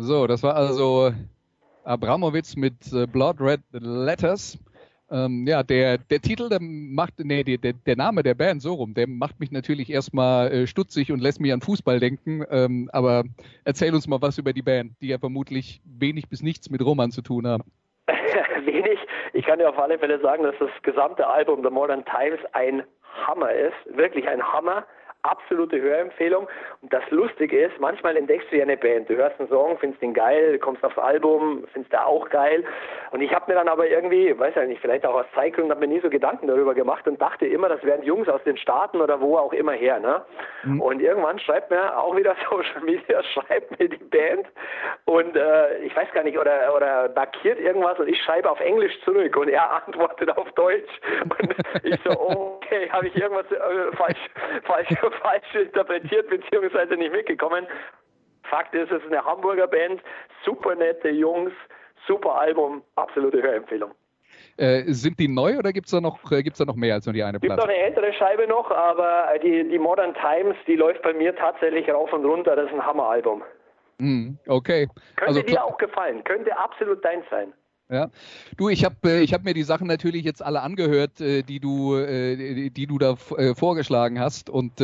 So, 0.00 0.28
das 0.28 0.44
war 0.44 0.54
also 0.54 1.10
Abramowitz 1.82 2.54
mit 2.54 2.92
äh, 2.92 3.08
Blood 3.08 3.40
Red 3.40 3.62
Letters. 3.72 4.56
Ähm, 5.10 5.44
ja, 5.44 5.64
der, 5.64 5.98
der 5.98 6.20
Titel, 6.20 6.48
der 6.48 6.60
macht, 6.60 7.14
nee, 7.18 7.42
der, 7.42 7.72
der 7.72 7.96
Name 7.96 8.22
der 8.22 8.34
Band 8.34 8.62
so 8.62 8.74
rum, 8.74 8.94
der 8.94 9.08
macht 9.08 9.40
mich 9.40 9.50
natürlich 9.50 9.90
erstmal 9.90 10.52
äh, 10.52 10.66
stutzig 10.68 11.10
und 11.10 11.20
lässt 11.20 11.40
mich 11.40 11.52
an 11.52 11.62
Fußball 11.62 11.98
denken. 11.98 12.44
Ähm, 12.48 12.88
aber 12.92 13.24
erzähl 13.64 13.92
uns 13.92 14.06
mal 14.06 14.22
was 14.22 14.38
über 14.38 14.52
die 14.52 14.62
Band, 14.62 14.92
die 15.00 15.08
ja 15.08 15.18
vermutlich 15.18 15.80
wenig 15.84 16.28
bis 16.28 16.42
nichts 16.42 16.70
mit 16.70 16.80
Roman 16.80 17.10
zu 17.10 17.20
tun 17.20 17.48
haben. 17.48 17.64
wenig. 18.64 19.00
Ich 19.32 19.46
kann 19.46 19.58
dir 19.58 19.68
auf 19.68 19.78
alle 19.80 19.98
Fälle 19.98 20.20
sagen, 20.20 20.44
dass 20.44 20.54
das 20.60 20.70
gesamte 20.82 21.26
Album 21.26 21.64
The 21.64 21.70
Modern 21.70 22.04
Times 22.04 22.38
ein 22.52 22.84
Hammer 23.26 23.50
ist. 23.50 23.74
Wirklich 23.96 24.28
ein 24.28 24.44
Hammer 24.44 24.86
absolute 25.22 25.80
Hörempfehlung. 25.80 26.48
Und 26.82 26.92
das 26.92 27.02
Lustige 27.10 27.66
ist, 27.66 27.78
manchmal 27.80 28.16
entdeckst 28.16 28.50
du 28.50 28.56
ja 28.56 28.62
eine 28.62 28.76
Band. 28.76 29.08
Du 29.08 29.16
hörst 29.16 29.38
einen 29.38 29.48
Song, 29.48 29.78
findest 29.78 30.02
ihn 30.02 30.14
geil, 30.14 30.58
kommst 30.58 30.84
aufs 30.84 30.98
Album, 30.98 31.64
findest 31.72 31.92
er 31.92 32.06
auch 32.06 32.28
geil. 32.28 32.64
Und 33.10 33.20
ich 33.20 33.34
habe 33.34 33.50
mir 33.50 33.58
dann 33.58 33.68
aber 33.68 33.88
irgendwie, 33.88 34.38
weiß 34.38 34.54
ja 34.54 34.64
nicht, 34.64 34.80
vielleicht 34.80 35.04
auch 35.06 35.14
aus 35.14 35.26
Zeitgründen, 35.34 35.70
habe 35.70 35.86
mir 35.86 35.92
nie 35.94 36.00
so 36.00 36.10
Gedanken 36.10 36.46
darüber 36.46 36.74
gemacht 36.74 37.06
und 37.06 37.20
dachte 37.20 37.46
immer, 37.46 37.68
das 37.68 37.82
wären 37.82 38.02
Jungs 38.02 38.28
aus 38.28 38.42
den 38.44 38.56
Staaten 38.56 39.00
oder 39.00 39.20
wo 39.20 39.36
auch 39.36 39.52
immer 39.52 39.72
her. 39.72 39.98
Ne? 39.98 40.22
Mhm. 40.64 40.80
Und 40.80 41.00
irgendwann 41.00 41.38
schreibt 41.38 41.70
mir 41.70 41.98
auch 41.98 42.16
wieder 42.16 42.36
Social 42.50 42.82
Media, 42.82 43.22
schreibt 43.22 43.78
mir 43.78 43.88
die 43.88 44.04
Band 44.04 44.46
und 45.04 45.36
äh, 45.36 45.78
ich 45.78 45.94
weiß 45.96 46.12
gar 46.12 46.22
nicht, 46.22 46.38
oder, 46.38 46.74
oder 46.74 47.10
markiert 47.14 47.58
irgendwas 47.58 47.98
und 47.98 48.08
ich 48.08 48.20
schreibe 48.22 48.50
auf 48.50 48.60
Englisch 48.60 48.98
zurück 49.04 49.36
und 49.36 49.48
er 49.48 49.70
antwortet 49.86 50.36
auf 50.36 50.50
Deutsch. 50.52 51.00
Und 51.22 51.54
ich 51.82 51.98
so, 52.04 52.57
okay, 52.68 52.90
habe 52.90 53.08
ich 53.08 53.16
irgendwas 53.16 53.46
äh, 53.50 53.96
falsch, 53.96 54.18
falsch 54.64 54.88
falsch 55.20 55.54
interpretiert 55.54 56.28
bzw. 56.28 56.96
nicht 56.96 57.12
mitgekommen. 57.12 57.66
Fakt 58.44 58.74
ist, 58.74 58.90
es 58.90 59.02
ist 59.02 59.12
eine 59.12 59.24
Hamburger 59.24 59.66
Band, 59.66 60.00
super 60.44 60.74
nette 60.74 61.10
Jungs, 61.10 61.52
super 62.06 62.34
Album, 62.34 62.82
absolute 62.96 63.42
Hörempfehlung. 63.42 63.92
Äh, 64.56 64.84
sind 64.86 65.18
die 65.18 65.28
neu 65.28 65.58
oder 65.58 65.72
gibt 65.72 65.86
es 65.86 65.92
da, 65.92 66.00
noch, 66.00 66.18
äh, 66.30 66.42
da 66.42 66.64
noch 66.64 66.76
mehr 66.76 66.94
als 66.94 67.06
nur 67.06 67.12
die 67.12 67.22
eine 67.22 67.38
Platte? 67.38 67.60
Es 67.60 67.66
gibt 67.66 67.68
noch 67.68 67.74
eine 67.74 67.84
ältere 67.84 68.12
Scheibe 68.12 68.46
noch, 68.46 68.70
aber 68.70 69.38
die, 69.42 69.68
die 69.68 69.78
Modern 69.78 70.14
Times, 70.14 70.56
die 70.66 70.76
läuft 70.76 71.02
bei 71.02 71.12
mir 71.12 71.34
tatsächlich 71.36 71.88
rauf 71.90 72.12
und 72.12 72.24
runter. 72.24 72.56
Das 72.56 72.66
ist 72.66 72.74
ein 72.74 72.84
Hammeralbum. 72.84 73.42
Mm, 73.98 74.34
okay. 74.46 74.88
Könnte 75.16 75.40
also, 75.40 75.42
dir 75.42 75.64
auch 75.64 75.76
gefallen, 75.76 76.24
könnte 76.24 76.56
absolut 76.56 77.04
dein 77.04 77.22
sein. 77.30 77.52
Ja, 77.90 78.10
du, 78.58 78.68
ich 78.68 78.84
habe 78.84 78.96
äh, 79.04 79.20
ich 79.22 79.32
hab 79.32 79.44
mir 79.44 79.54
die 79.54 79.62
Sachen 79.62 79.86
natürlich 79.86 80.22
jetzt 80.22 80.42
alle 80.42 80.60
angehört, 80.60 81.22
äh, 81.22 81.42
die 81.42 81.58
du 81.58 81.96
äh, 81.96 82.68
die 82.68 82.86
du 82.86 82.98
da 82.98 83.16
vorgeschlagen 83.16 84.20
hast 84.20 84.50
und 84.50 84.76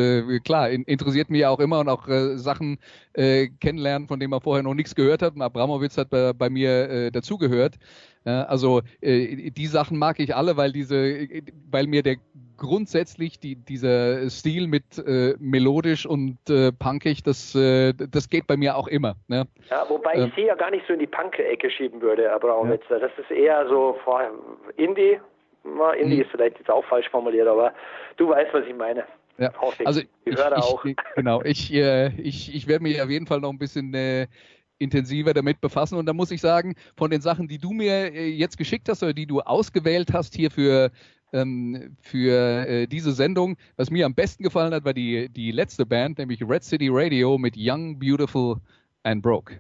klar 0.45 0.71
in, 0.71 0.85
interessiert 0.85 1.29
mich 1.29 1.45
auch 1.45 1.61
immer 1.61 1.81
und 1.81 1.89
auch 1.89 2.09
Sachen 2.37 2.79
kennenlernen, 3.15 4.09
von 4.09 4.19
denen 4.19 4.31
man 4.31 4.41
vorher 4.41 4.63
noch 4.63 4.75
nichts 4.75 4.95
gehört 4.95 5.23
hat. 5.23 5.35
Und 5.35 5.43
Abramowitz 5.43 5.97
hat 5.99 6.11
bei, 6.11 6.33
bei 6.33 6.51
mir 6.51 7.11
dazugehört. 7.11 7.77
Ja, 8.25 8.45
also 8.45 8.83
die 9.03 9.67
Sachen 9.67 9.99
mag 9.99 10.19
ich 10.19 10.35
alle, 10.35 10.57
weil 10.57 10.73
diese, 10.73 11.29
weil 11.71 11.87
mir 11.87 12.03
der 12.03 12.17
grundsätzlich 12.57 13.39
die, 13.39 13.57
dieser 13.57 14.29
Stil 14.31 14.67
mit 14.67 14.99
äh, 14.99 15.35
melodisch 15.39 16.07
und 16.07 16.39
äh, 16.49 16.73
punkig, 16.73 17.23
das, 17.23 17.55
äh, 17.55 17.93
das 17.93 18.29
geht 18.29 18.47
bei 18.47 18.57
mir 18.57 18.77
auch 18.77 18.89
immer. 18.89 19.17
Ne? 19.29 19.47
Ja, 19.71 19.87
wobei 19.89 20.15
ich 20.27 20.35
sie 20.35 20.47
ja 20.47 20.55
gar 20.55 20.71
nicht 20.71 20.87
so 20.87 20.93
in 20.93 21.01
die 21.01 21.07
Punk-Ecke 21.07 21.71
schieben 21.71 22.01
würde, 22.01 22.23
Herr 22.23 22.41
Braunwitzer. 22.41 22.99
Ja. 23.01 23.09
Das 23.09 23.13
ist 23.19 23.31
eher 23.31 23.69
so 23.69 23.99
vor 24.05 24.23
Indie. 24.77 25.19
Indie 25.99 26.17
hm. 26.17 26.23
ist 26.23 26.31
vielleicht 26.31 26.59
jetzt 26.59 26.71
auch 26.71 26.85
falsch 26.85 27.09
formuliert, 27.09 27.49
aber 27.49 27.73
du 28.17 28.29
weißt, 28.29 28.53
was 28.53 28.67
ich 28.67 28.75
meine. 28.75 29.05
Ja, 29.39 29.51
also 29.85 30.01
ich, 30.01 30.09
ich, 30.25 30.35
ich, 30.85 30.97
genau, 31.17 31.43
ich, 31.43 31.73
äh, 31.73 32.09
ich, 32.21 32.55
ich 32.55 32.69
werde 32.69 32.85
mich 32.85 33.03
auf 33.03 33.11
jeden 33.11 33.27
Fall 33.27 33.41
noch 33.41 33.51
ein 33.51 33.59
bisschen 33.59 33.93
äh, 33.93 34.29
intensiver 34.79 35.35
damit 35.35 35.61
befassen. 35.61 35.99
Und 35.99 36.07
da 36.07 36.13
muss 36.13 36.31
ich 36.31 36.41
sagen, 36.41 36.75
von 36.97 37.11
den 37.11 37.21
Sachen, 37.21 37.49
die 37.49 37.59
du 37.59 37.73
mir 37.73 38.13
äh, 38.13 38.29
jetzt 38.29 38.59
geschickt 38.59 38.89
hast 38.89 39.03
oder 39.03 39.13
die 39.13 39.27
du 39.27 39.41
ausgewählt 39.41 40.13
hast 40.13 40.35
hier 40.35 40.51
für, 40.51 40.91
ähm, 41.35 41.97
für 42.01 42.67
äh, 42.67 42.87
diese 42.87 43.13
Sendung, 43.13 43.57
was 43.77 43.91
mir 43.91 44.07
am 44.07 44.15
besten 44.15 44.43
gefallen 44.43 44.73
hat, 44.73 44.85
war 44.85 44.95
die, 44.95 45.29
die 45.29 45.51
letzte 45.51 45.85
Band, 45.85 46.19
nämlich 46.19 46.41
Red 46.49 46.65
City 46.65 46.89
Radio 46.91 47.37
mit 47.37 47.55
Young, 47.59 47.99
Beautiful 47.99 48.57
and 49.03 49.21
Broke. 49.21 49.59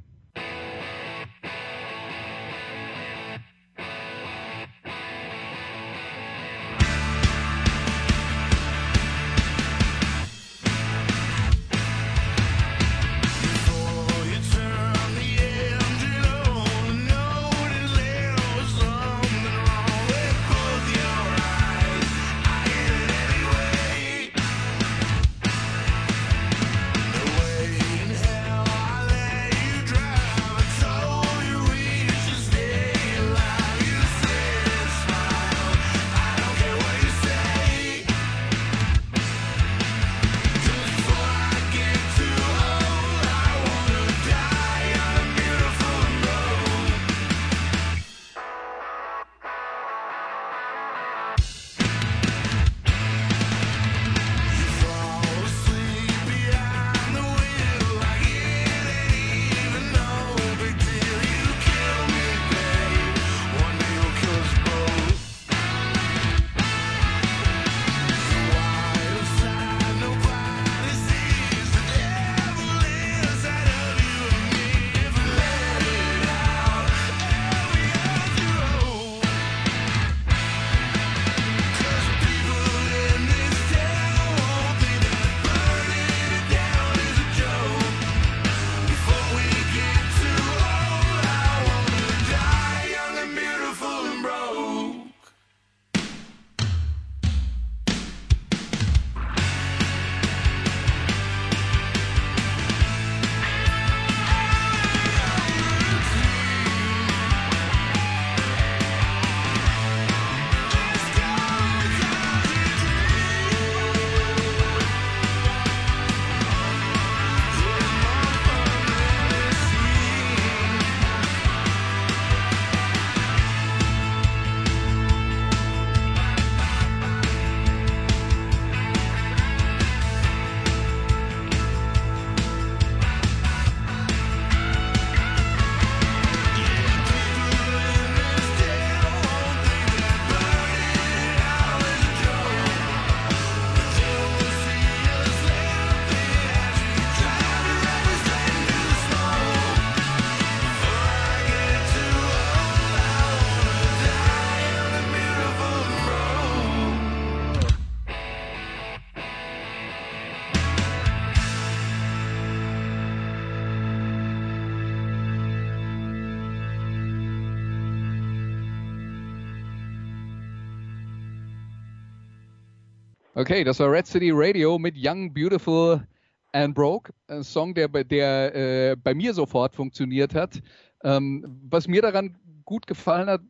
Okay, 173.37 173.65
das 173.65 173.81
war 173.81 173.91
Red 173.91 174.07
City 174.07 174.31
Radio 174.33 174.79
mit 174.79 174.95
Young, 174.97 175.33
Beautiful 175.35 176.07
and 176.53 176.73
Broke. 176.73 177.13
Ein 177.27 177.43
Song, 177.43 177.75
der, 177.75 177.89
bei- 177.89 178.05
der 178.05 178.55
äh, 178.55 178.97
bei 178.97 179.13
mir 179.13 179.35
sofort 179.35 179.75
funktioniert 179.75 180.35
hat. 180.37 180.63
Ähm, 181.03 181.45
was 181.69 181.89
mir 181.89 182.01
daran 182.01 182.37
gut 182.65 182.87
gefallen 182.87 183.29
hat, 183.29 183.41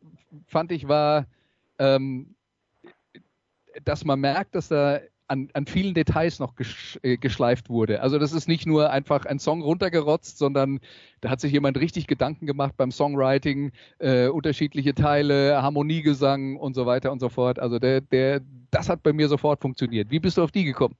fand 0.47 0.71
ich, 0.71 0.87
war, 0.87 1.27
ähm, 1.77 2.33
dass 3.83 4.03
man 4.05 4.19
merkt, 4.21 4.55
dass 4.55 4.69
da 4.69 4.99
an, 5.27 5.49
an 5.53 5.65
vielen 5.65 5.93
Details 5.93 6.39
noch 6.39 6.53
äh, 7.01 7.17
geschleift 7.17 7.69
wurde. 7.69 8.01
Also 8.01 8.19
das 8.19 8.33
ist 8.33 8.47
nicht 8.47 8.65
nur 8.65 8.89
einfach 8.89 9.25
ein 9.25 9.39
Song 9.39 9.61
runtergerotzt, 9.61 10.37
sondern 10.37 10.79
da 11.21 11.29
hat 11.29 11.41
sich 11.41 11.51
jemand 11.51 11.77
richtig 11.79 12.07
Gedanken 12.07 12.45
gemacht 12.45 12.75
beim 12.77 12.91
Songwriting, 12.91 13.71
äh, 13.99 14.27
unterschiedliche 14.27 14.93
Teile, 14.93 15.61
Harmoniegesang 15.61 16.57
und 16.57 16.73
so 16.75 16.85
weiter 16.85 17.11
und 17.11 17.19
so 17.19 17.29
fort. 17.29 17.59
Also 17.59 17.79
der, 17.79 18.01
der, 18.01 18.41
das 18.71 18.89
hat 18.89 19.03
bei 19.03 19.13
mir 19.13 19.27
sofort 19.27 19.61
funktioniert. 19.61 20.11
Wie 20.11 20.19
bist 20.19 20.37
du 20.37 20.43
auf 20.43 20.51
die 20.51 20.63
gekommen? 20.63 20.95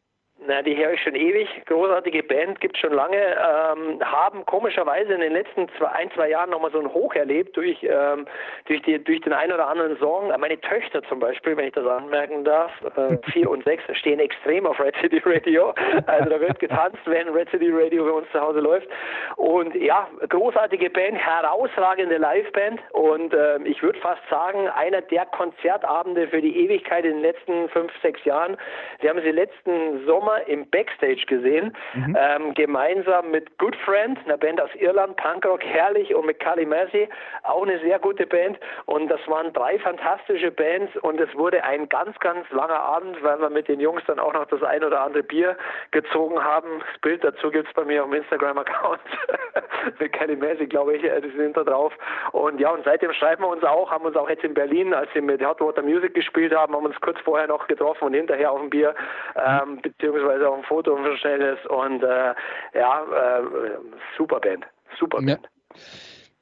Na, 0.47 0.61
die 0.61 0.77
höre 0.77 0.93
ich 0.93 1.01
schon 1.01 1.15
ewig. 1.15 1.47
Großartige 1.65 2.21
Band, 2.21 2.59
gibt 2.61 2.77
schon 2.77 2.93
lange. 2.93 3.17
Ähm, 3.17 3.99
haben 4.03 4.45
komischerweise 4.45 5.13
in 5.13 5.21
den 5.21 5.33
letzten 5.33 5.67
zwei, 5.77 5.87
ein, 5.87 6.11
zwei 6.11 6.29
Jahren 6.29 6.51
nochmal 6.51 6.71
so 6.71 6.79
ein 6.79 6.93
Hoch 6.93 7.15
erlebt 7.15 7.57
durch, 7.57 7.81
ähm, 7.83 8.27
durch, 8.65 8.81
die, 8.83 9.03
durch 9.03 9.21
den 9.21 9.33
einen 9.33 9.53
oder 9.53 9.67
anderen 9.67 9.97
Song. 9.97 10.31
Meine 10.39 10.59
Töchter 10.61 11.01
zum 11.03 11.19
Beispiel, 11.19 11.57
wenn 11.57 11.67
ich 11.67 11.73
das 11.73 11.87
anmerken 11.87 12.43
darf, 12.43 12.71
äh, 12.95 13.17
vier 13.31 13.49
und 13.49 13.63
sechs, 13.63 13.83
stehen 13.93 14.19
extrem 14.19 14.67
auf 14.67 14.79
Red 14.79 14.95
City 15.01 15.21
Radio. 15.25 15.73
Also 16.05 16.29
da 16.29 16.39
wird 16.39 16.59
getanzt, 16.59 16.99
wenn 17.05 17.29
Red 17.29 17.49
City 17.49 17.71
Radio 17.71 18.05
bei 18.05 18.11
uns 18.11 18.27
zu 18.31 18.39
Hause 18.39 18.59
läuft. 18.59 18.87
Und 19.37 19.73
ja, 19.75 20.07
großartige 20.29 20.89
Band, 20.91 21.17
herausragende 21.17 22.17
Liveband. 22.17 22.81
Und 22.91 23.33
ähm, 23.33 23.65
ich 23.65 23.81
würde 23.81 23.99
fast 23.99 24.21
sagen, 24.29 24.67
einer 24.69 25.01
der 25.01 25.25
Konzertabende 25.25 26.27
für 26.27 26.41
die 26.41 26.65
Ewigkeit 26.65 27.05
in 27.05 27.13
den 27.13 27.21
letzten 27.21 27.69
fünf, 27.69 27.91
sechs 28.01 28.23
Jahren. 28.25 28.57
Wir 28.99 29.09
haben 29.09 29.21
sie 29.21 29.31
letzten 29.31 30.05
Sommer 30.05 30.34
im 30.47 30.69
Backstage 30.69 31.25
gesehen, 31.27 31.75
ähm, 31.95 32.53
gemeinsam 32.53 33.31
mit 33.31 33.57
Good 33.57 33.75
Friend, 33.77 34.17
einer 34.25 34.37
Band 34.37 34.61
aus 34.61 34.69
Irland, 34.75 35.15
Punkrock, 35.17 35.63
herrlich, 35.63 36.13
und 36.13 36.25
mit 36.25 36.39
Kali 36.39 36.65
Massey, 36.65 37.09
auch 37.43 37.63
eine 37.63 37.79
sehr 37.79 37.99
gute 37.99 38.25
Band. 38.25 38.59
Und 38.85 39.07
das 39.09 39.19
waren 39.27 39.53
drei 39.53 39.79
fantastische 39.79 40.51
Bands 40.51 40.95
und 40.97 41.19
es 41.19 41.33
wurde 41.35 41.63
ein 41.63 41.89
ganz, 41.89 42.17
ganz 42.19 42.49
langer 42.51 42.79
Abend, 42.79 43.21
weil 43.23 43.39
wir 43.39 43.49
mit 43.49 43.67
den 43.67 43.79
Jungs 43.79 44.03
dann 44.07 44.19
auch 44.19 44.33
noch 44.33 44.45
das 44.45 44.63
ein 44.63 44.83
oder 44.83 45.01
andere 45.01 45.23
Bier 45.23 45.57
gezogen 45.91 46.43
haben. 46.43 46.79
Das 46.91 47.01
Bild 47.01 47.23
dazu 47.23 47.51
gibt's 47.51 47.73
bei 47.73 47.83
mir 47.83 48.03
auf 48.03 48.09
dem 48.09 48.21
Instagram-Account. 48.21 49.01
mit 49.99 50.13
Kali 50.13 50.35
Massey, 50.35 50.67
glaube 50.67 50.95
ich, 50.95 51.03
äh, 51.03 51.21
die 51.21 51.29
sind 51.37 51.57
da 51.57 51.63
drauf. 51.63 51.93
Und 52.31 52.59
ja, 52.59 52.69
und 52.69 52.83
seitdem 52.83 53.13
schreiben 53.13 53.43
wir 53.43 53.49
uns 53.49 53.63
auch, 53.63 53.91
haben 53.91 54.05
uns 54.05 54.15
auch 54.15 54.29
jetzt 54.29 54.43
in 54.43 54.53
Berlin, 54.53 54.93
als 54.93 55.13
wir 55.13 55.21
mit 55.21 55.45
Hot 55.45 55.61
Water 55.61 55.81
Music 55.81 56.13
gespielt 56.13 56.55
haben, 56.55 56.75
haben 56.75 56.85
uns 56.85 56.99
kurz 57.01 57.19
vorher 57.21 57.47
noch 57.47 57.67
getroffen 57.67 58.05
und 58.05 58.13
hinterher 58.13 58.51
auf 58.51 58.61
ein 58.61 58.69
Bier, 58.69 58.95
ähm, 59.35 59.79
beziehungsweise 59.81 60.24
auf 60.29 60.57
ein 60.57 60.63
Foto 60.63 60.93
und 60.93 61.17
Schnelles 61.19 61.59
und 61.67 62.03
äh, 62.03 62.33
ja, 62.73 63.03
äh, 63.03 63.41
super 64.17 64.39
Band. 64.39 64.65
Super 64.99 65.19
Ja. 65.21 65.35
Band. 65.35 65.49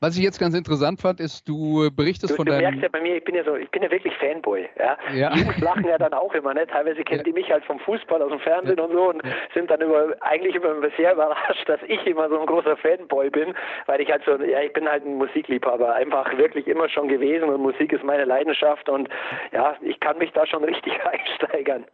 Was 0.02 0.18
ich 0.18 0.24
jetzt 0.26 0.38
ganz 0.38 0.54
interessant 0.54 1.00
fand, 1.00 1.22
ist, 1.22 1.48
du 1.48 1.90
berichtest 1.96 2.34
Du, 2.34 2.36
von 2.36 2.46
du 2.46 2.52
merkst 2.52 2.74
deinem. 2.74 2.82
ja 2.82 2.90
bei 2.90 3.00
mir, 3.00 3.16
ich 3.16 3.24
bin 3.24 3.36
ja 3.36 3.44
so, 3.46 3.56
ich 3.56 3.72
bin 3.72 3.84
ja 3.84 3.90
wirklich 3.90 4.14
Fanboy, 4.18 4.68
ja. 4.78 4.98
Ja. 5.14 5.30
Die 5.30 5.40
Jungs 5.40 5.58
lachen 5.62 5.86
ja 5.86 5.98
dann 5.98 6.14
auch 6.14 6.34
immer, 6.34 6.54
ne? 6.54 6.68
Teilweise 6.68 7.06
kennen 7.06 7.20
Ja. 7.20 7.24
die 7.24 7.32
mich 7.32 7.50
halt 7.50 7.64
vom 7.64 7.80
Fußball 7.80 8.22
aus 8.22 8.30
dem 8.30 8.42
Fernsehen 8.42 8.82
und 8.82 8.92
so 8.92 9.12
und 9.12 9.22
sind 9.54 9.72
dann 9.72 9.80
immer, 9.80 10.08
eigentlich 10.20 10.56
immer 10.56 10.76
sehr 10.98 11.14
überrascht, 11.14 11.70
dass 11.70 11.80
ich 11.88 12.06
immer 12.06 12.28
so 12.28 12.38
ein 12.38 12.46
großer 12.48 12.76
Fanboy 12.76 13.30
bin, 13.30 13.54
weil 13.86 14.02
ich 14.02 14.12
halt 14.12 14.24
so, 14.26 14.36
ja, 14.44 14.60
ich 14.60 14.74
bin 14.74 14.90
halt 14.90 15.06
ein 15.06 15.16
Musikliebhaber, 15.16 15.96
einfach 15.96 16.38
wirklich 16.38 16.68
immer 16.68 16.90
schon 16.90 17.08
gewesen 17.08 17.48
und 17.48 17.62
Musik 17.62 17.94
ist 17.94 18.04
meine 18.04 18.26
Leidenschaft 18.26 18.90
und 18.90 19.08
ja, 19.54 19.78
ich 19.80 20.02
kann 20.02 20.18
mich 20.18 20.34
da 20.34 20.46
schon 20.46 20.66
richtig 20.66 20.94
einsteigern. 21.06 21.86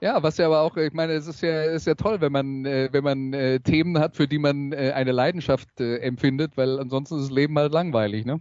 Ja, 0.00 0.22
was 0.22 0.36
ja 0.38 0.46
aber 0.46 0.60
auch, 0.60 0.76
ich 0.76 0.92
meine, 0.92 1.14
es 1.14 1.26
ist 1.26 1.40
ja, 1.42 1.64
ist 1.64 1.86
ja 1.88 1.94
toll, 1.96 2.20
wenn 2.20 2.30
man, 2.30 2.64
äh, 2.64 2.88
wenn 2.92 3.02
man 3.02 3.32
äh, 3.32 3.58
Themen 3.58 3.98
hat, 3.98 4.14
für 4.14 4.28
die 4.28 4.38
man 4.38 4.70
äh, 4.72 4.92
eine 4.94 5.10
Leidenschaft 5.10 5.80
äh, 5.80 5.96
empfindet, 5.98 6.56
weil 6.56 6.78
ansonsten 6.78 7.16
ist 7.16 7.24
das 7.24 7.30
Leben 7.32 7.58
halt 7.58 7.72
langweilig, 7.72 8.24
ne? 8.24 8.40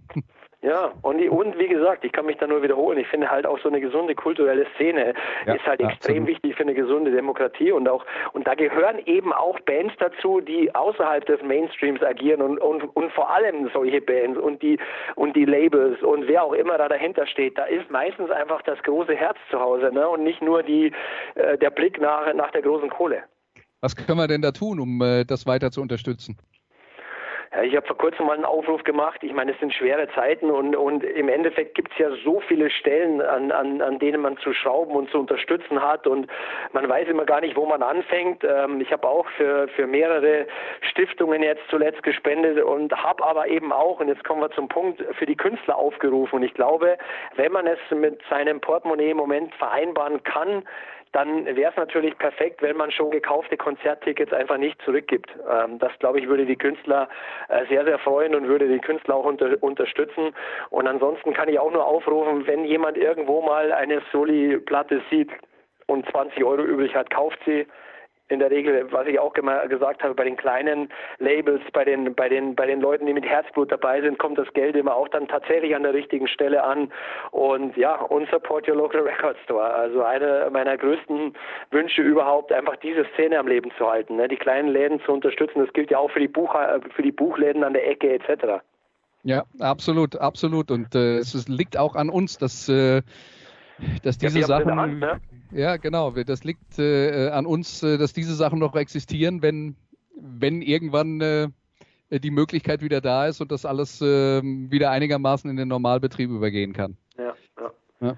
Ja, 0.63 0.91
und, 1.03 1.19
die, 1.19 1.29
und 1.29 1.57
wie 1.59 1.67
gesagt, 1.67 2.03
ich 2.03 2.11
kann 2.11 2.25
mich 2.25 2.37
da 2.37 2.47
nur 2.47 2.63
wiederholen. 2.63 2.97
Ich 2.97 3.07
finde 3.07 3.29
halt 3.29 3.45
auch 3.45 3.59
so 3.59 3.69
eine 3.69 3.79
gesunde 3.79 4.15
kulturelle 4.15 4.65
Szene 4.75 5.13
Ja, 5.45 5.53
ist 5.53 5.65
halt 5.67 5.81
extrem 5.81 6.23
absolut. 6.23 6.27
wichtig 6.27 6.55
für 6.55 6.63
eine 6.63 6.73
gesunde 6.73 7.11
Demokratie 7.11 7.71
und 7.71 7.87
auch 7.87 8.03
und 8.33 8.47
da 8.47 8.55
gehören 8.55 8.97
eben 9.05 9.33
auch 9.33 9.59
Bands 9.61 9.93
dazu, 9.99 10.41
die 10.41 10.73
außerhalb 10.73 11.25
des 11.27 11.43
Mainstreams 11.43 12.01
agieren 12.01 12.41
und, 12.41 12.57
und, 12.57 12.83
und 12.95 13.11
vor 13.11 13.29
allem 13.29 13.69
solche 13.71 14.01
Bands 14.01 14.39
und 14.39 14.63
die 14.63 14.79
und 15.15 15.35
die 15.35 15.45
Labels 15.45 16.01
und 16.01 16.27
wer 16.27 16.43
auch 16.43 16.53
immer 16.53 16.79
da 16.79 16.89
dahinter 16.89 17.27
steht. 17.27 17.55
Da 17.55 17.65
ist 17.65 17.91
meistens 17.91 18.31
einfach 18.31 18.63
das 18.63 18.81
große 18.81 19.13
Herz 19.13 19.37
zu 19.51 19.59
Hause, 19.59 19.91
ne? 19.93 20.09
Und 20.09 20.23
nicht 20.23 20.41
nur 20.41 20.63
die 20.63 20.91
äh, 21.35 21.57
der 21.59 21.69
Blick 21.69 22.01
nach 22.01 22.33
nach 22.33 22.49
der 22.49 22.63
großen 22.63 22.89
Kohle. 22.89 23.21
Was 23.81 23.95
können 23.95 24.17
wir 24.17 24.27
denn 24.27 24.41
da 24.41 24.51
tun, 24.51 24.79
um 24.79 24.99
äh, 25.03 25.23
das 25.23 25.45
weiter 25.45 25.69
zu 25.69 25.81
unterstützen? 25.81 26.35
Ja, 27.53 27.61
ich 27.63 27.75
habe 27.75 27.87
vor 27.87 27.97
kurzem 27.97 28.25
mal 28.25 28.33
einen 28.33 28.45
Aufruf 28.45 28.83
gemacht. 28.83 29.23
Ich 29.23 29.33
meine, 29.33 29.53
es 29.53 29.59
sind 29.59 29.73
schwere 29.73 30.09
Zeiten 30.09 30.49
und, 30.49 30.75
und 30.75 31.03
im 31.03 31.29
Endeffekt 31.29 31.75
gibt 31.75 31.91
es 31.93 31.97
ja 31.97 32.09
so 32.23 32.41
viele 32.41 32.69
Stellen, 32.69 33.21
an, 33.21 33.51
an, 33.51 33.81
an 33.81 33.99
denen 33.99 34.21
man 34.21 34.37
zu 34.37 34.53
schrauben 34.53 34.93
und 34.95 35.09
zu 35.11 35.19
unterstützen 35.19 35.81
hat 35.81 36.07
und 36.07 36.27
man 36.73 36.87
weiß 36.89 37.07
immer 37.07 37.25
gar 37.25 37.41
nicht, 37.41 37.55
wo 37.55 37.65
man 37.65 37.81
anfängt. 37.81 38.43
Ähm, 38.43 38.81
ich 38.81 38.91
habe 38.91 39.07
auch 39.07 39.27
für, 39.37 39.67
für 39.69 39.87
mehrere 39.87 40.47
Stiftungen 40.81 41.41
jetzt 41.41 41.63
zuletzt 41.69 42.03
gespendet 42.03 42.61
und 42.63 42.91
habe 42.91 43.23
aber 43.23 43.47
eben 43.47 43.71
auch, 43.71 43.99
und 43.99 44.09
jetzt 44.09 44.23
kommen 44.23 44.41
wir 44.41 44.51
zum 44.51 44.67
Punkt, 44.67 45.03
für 45.17 45.25
die 45.25 45.37
Künstler 45.37 45.77
aufgerufen. 45.77 46.37
Und 46.37 46.43
ich 46.43 46.53
glaube, 46.53 46.97
wenn 47.35 47.51
man 47.51 47.67
es 47.67 47.79
mit 47.91 48.21
seinem 48.29 48.59
Portemonnaie 48.59 49.11
im 49.11 49.17
Moment 49.17 49.55
vereinbaren 49.55 50.21
kann, 50.23 50.63
dann 51.11 51.45
wäre 51.45 51.71
es 51.71 51.77
natürlich 51.77 52.17
perfekt, 52.17 52.61
wenn 52.61 52.77
man 52.77 52.91
schon 52.91 53.11
gekaufte 53.11 53.57
Konzerttickets 53.57 54.33
einfach 54.33 54.57
nicht 54.57 54.81
zurückgibt. 54.83 55.29
Ähm, 55.49 55.79
das, 55.79 55.91
glaube 55.99 56.19
ich, 56.19 56.27
würde 56.27 56.45
die 56.45 56.55
Künstler 56.55 57.09
äh, 57.49 57.65
sehr, 57.67 57.85
sehr 57.85 57.99
freuen 57.99 58.35
und 58.35 58.47
würde 58.47 58.67
die 58.67 58.79
Künstler 58.79 59.15
auch 59.15 59.25
unter, 59.25 59.61
unterstützen. 59.61 60.33
Und 60.69 60.87
ansonsten 60.87 61.33
kann 61.33 61.49
ich 61.49 61.59
auch 61.59 61.71
nur 61.71 61.85
aufrufen, 61.85 62.45
wenn 62.47 62.65
jemand 62.65 62.97
irgendwo 62.97 63.41
mal 63.41 63.71
eine 63.71 64.01
Soli-Platte 64.11 65.01
sieht 65.09 65.31
und 65.87 66.09
20 66.09 66.43
Euro 66.43 66.63
übrig 66.63 66.95
hat, 66.95 67.09
kauft 67.09 67.39
sie. 67.45 67.65
In 68.29 68.39
der 68.39 68.51
Regel, 68.51 68.87
was 68.91 69.07
ich 69.07 69.19
auch 69.19 69.33
gesagt 69.33 70.03
habe, 70.03 70.13
bei 70.13 70.25
den 70.25 70.35
kleinen 70.35 70.89
Labels, 71.19 71.61
bei 71.71 71.85
den, 71.85 72.13
bei 72.13 72.27
den, 72.27 72.55
bei 72.55 72.65
den 72.65 72.81
Leuten, 72.81 73.05
die 73.05 73.13
mit 73.13 73.25
Herzblut 73.25 73.71
dabei 73.71 74.01
sind, 74.01 74.19
kommt 74.19 74.37
das 74.37 74.51
Geld 74.53 74.75
immer 74.75 74.95
auch 74.95 75.07
dann 75.07 75.27
tatsächlich 75.27 75.73
an 75.75 75.83
der 75.83 75.93
richtigen 75.93 76.27
Stelle 76.27 76.63
an. 76.63 76.91
Und 77.31 77.77
ja, 77.77 77.95
und 77.95 78.29
support 78.29 78.67
your 78.67 78.75
local 78.75 79.01
record 79.01 79.37
store. 79.45 79.73
Also 79.73 80.03
einer 80.03 80.49
meiner 80.49 80.77
größten 80.77 81.33
Wünsche 81.71 82.01
überhaupt, 82.01 82.51
einfach 82.51 82.75
diese 82.77 83.05
Szene 83.13 83.39
am 83.39 83.47
Leben 83.47 83.71
zu 83.77 83.89
halten, 83.89 84.17
ne? 84.17 84.27
die 84.27 84.37
kleinen 84.37 84.69
Läden 84.69 84.99
zu 85.01 85.13
unterstützen. 85.13 85.59
Das 85.63 85.71
gilt 85.73 85.89
ja 85.89 85.97
auch 85.97 86.11
für 86.11 86.19
die 86.19 86.27
Buch, 86.27 86.53
für 86.95 87.01
die 87.01 87.11
Buchläden 87.11 87.63
an 87.63 87.73
der 87.73 87.87
Ecke 87.89 88.13
etc. 88.13 88.61
Ja, 89.23 89.43
absolut, 89.59 90.15
absolut. 90.15 90.71
Und 90.71 90.95
äh, 90.95 91.17
es 91.17 91.47
liegt 91.47 91.77
auch 91.77 91.95
an 91.95 92.09
uns, 92.09 92.37
dass, 92.37 92.69
äh, 92.69 93.01
dass 94.03 94.17
diese 94.17 94.39
in 94.39 94.45
Sachen. 94.45 94.75
Hand, 94.75 94.99
ne? 94.99 95.19
Ja, 95.51 95.77
genau. 95.77 96.11
Das 96.11 96.43
liegt 96.43 96.77
äh, 96.79 97.29
an 97.29 97.45
uns, 97.45 97.81
äh, 97.83 97.97
dass 97.97 98.13
diese 98.13 98.33
Sachen 98.35 98.59
noch 98.59 98.75
existieren, 98.75 99.41
wenn, 99.41 99.75
wenn 100.15 100.61
irgendwann 100.61 101.21
äh, 101.21 101.47
die 102.09 102.31
Möglichkeit 102.31 102.81
wieder 102.81 103.01
da 103.01 103.27
ist 103.27 103.41
und 103.41 103.51
das 103.51 103.65
alles 103.65 104.01
äh, 104.01 104.41
wieder 104.43 104.91
einigermaßen 104.91 105.49
in 105.49 105.57
den 105.57 105.67
Normalbetrieb 105.67 106.29
übergehen 106.29 106.73
kann. 106.73 106.97
Ja, 107.17 107.33
ja. 107.59 107.71
Ja. 108.01 108.17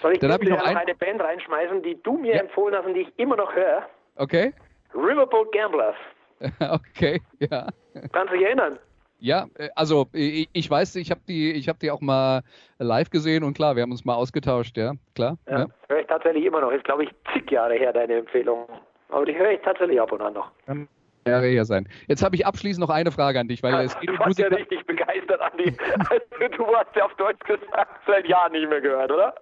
Soll 0.00 0.12
ich 0.14 0.18
Dann 0.18 0.30
ich 0.42 0.48
noch 0.48 0.58
noch 0.58 0.64
ein- 0.66 0.76
eine 0.76 0.94
Band 0.94 1.20
reinschmeißen, 1.20 1.82
die 1.82 1.96
du 2.02 2.16
mir 2.18 2.34
Ja. 2.36 2.40
empfohlen 2.42 2.74
hast 2.74 2.86
und 2.86 2.94
die 2.94 3.00
ich 3.02 3.18
immer 3.18 3.36
noch 3.36 3.54
höre? 3.54 3.86
Okay? 4.16 4.52
Riverboat 4.94 5.52
Gamblers. 5.52 5.94
okay, 6.60 7.20
ja. 7.38 7.68
Kannst 8.12 8.32
du 8.32 8.36
dich 8.38 8.46
erinnern? 8.46 8.78
Ja, 9.22 9.46
äh, 9.56 9.68
also 9.76 10.08
ich, 10.12 10.68
weiß, 10.68 10.96
ich 10.96 11.12
habe 11.12 11.20
die, 11.28 11.52
ich 11.52 11.68
habe 11.68 11.78
die 11.78 11.92
auch 11.92 12.00
mal 12.00 12.42
live 12.78 13.08
gesehen 13.10 13.44
und 13.44 13.54
klar, 13.54 13.76
wir 13.76 13.82
haben 13.84 13.92
uns 13.92 14.04
mal 14.04 14.16
ausgetauscht, 14.16 14.76
ja, 14.76 14.94
klar. 15.14 15.38
Ja. 15.48 15.60
Ja. 15.60 15.66
Höre 15.88 16.00
ich 16.00 16.06
tatsächlich 16.08 16.44
immer 16.44 16.60
noch. 16.60 16.72
Ist, 16.72 16.84
glaube 16.84 17.04
ich, 17.04 17.10
zig 17.32 17.48
Jahre 17.50 17.74
her, 17.74 17.92
deine 17.92 18.14
Empfehlung. 18.14 18.66
Aber 19.10 19.24
die 19.24 19.36
höre 19.36 19.52
ich 19.52 19.60
tatsächlich 19.60 20.00
ab 20.00 20.10
und 20.10 20.22
an 20.22 20.34
noch. 20.34 20.50
Jahre 21.24 21.46
her 21.46 21.64
sein. 21.64 21.88
Jetzt 22.08 22.24
habe 22.24 22.34
ich 22.34 22.44
abschließend 22.44 22.80
noch 22.80 22.92
eine 22.92 23.12
Frage 23.12 23.38
an 23.38 23.46
dich, 23.46 23.62
weil 23.62 23.84
es 23.84 23.98
geht 24.00 24.10
du 24.10 24.18
warst 24.18 24.40
ja 24.40 24.48
richtig 24.48 24.84
begeistert, 24.86 25.40
Andi. 25.40 25.76
Also, 26.10 26.56
du 26.56 26.66
hast 26.74 26.96
ja 26.96 27.04
auf 27.04 27.14
Deutsch 27.14 27.44
gesagt, 27.44 28.00
seit 28.08 28.26
Jahren 28.26 28.50
nicht 28.50 28.68
mehr 28.68 28.80
gehört, 28.80 29.12
oder? 29.12 29.34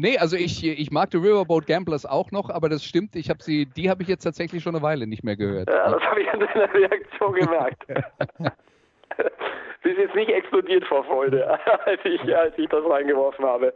Nee, 0.00 0.16
also 0.16 0.36
ich, 0.36 0.64
ich 0.64 0.92
mag 0.92 1.10
die 1.10 1.16
Riverboat 1.16 1.66
Gamblers 1.66 2.06
auch 2.06 2.30
noch, 2.30 2.50
aber 2.50 2.68
das 2.68 2.84
stimmt, 2.84 3.16
ich 3.16 3.30
habe 3.30 3.42
sie, 3.42 3.66
die 3.66 3.90
habe 3.90 4.04
ich 4.04 4.08
jetzt 4.08 4.22
tatsächlich 4.22 4.62
schon 4.62 4.76
eine 4.76 4.82
Weile 4.82 5.08
nicht 5.08 5.24
mehr 5.24 5.34
gehört. 5.34 5.68
Ja, 5.68 5.90
das 5.90 6.00
habe 6.04 6.22
ich 6.22 6.30
an 6.30 6.38
deiner 6.38 6.72
Reaktion 6.72 7.32
gemerkt. 7.32 7.84
Bist 9.82 9.98
jetzt 9.98 10.14
nicht 10.14 10.30
explodiert 10.30 10.84
vor 10.84 11.02
Freude, 11.02 11.48
als 11.84 11.98
ich, 12.04 12.22
als 12.32 12.56
ich 12.56 12.68
das 12.68 12.88
reingeworfen 12.88 13.44
habe. 13.44 13.74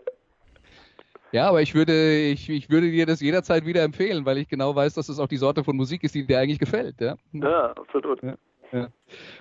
Ja, 1.32 1.48
aber 1.48 1.60
ich 1.60 1.74
würde, 1.74 2.14
ich, 2.16 2.48
ich 2.48 2.70
würde 2.70 2.92
dir 2.92 3.06
das 3.06 3.20
jederzeit 3.20 3.66
wieder 3.66 3.82
empfehlen, 3.82 4.24
weil 4.24 4.38
ich 4.38 4.48
genau 4.48 4.76
weiß, 4.76 4.94
dass 4.94 5.08
es 5.08 5.18
auch 5.18 5.26
die 5.26 5.38
Sorte 5.38 5.64
von 5.64 5.74
Musik 5.74 6.04
ist, 6.04 6.14
die 6.14 6.24
dir 6.24 6.38
eigentlich 6.38 6.60
gefällt. 6.60 7.00
Ja, 7.00 7.16
Ja, 7.32 7.72
absolut. 7.72 8.22
Ja. 8.22 8.36
Ja. 8.72 8.88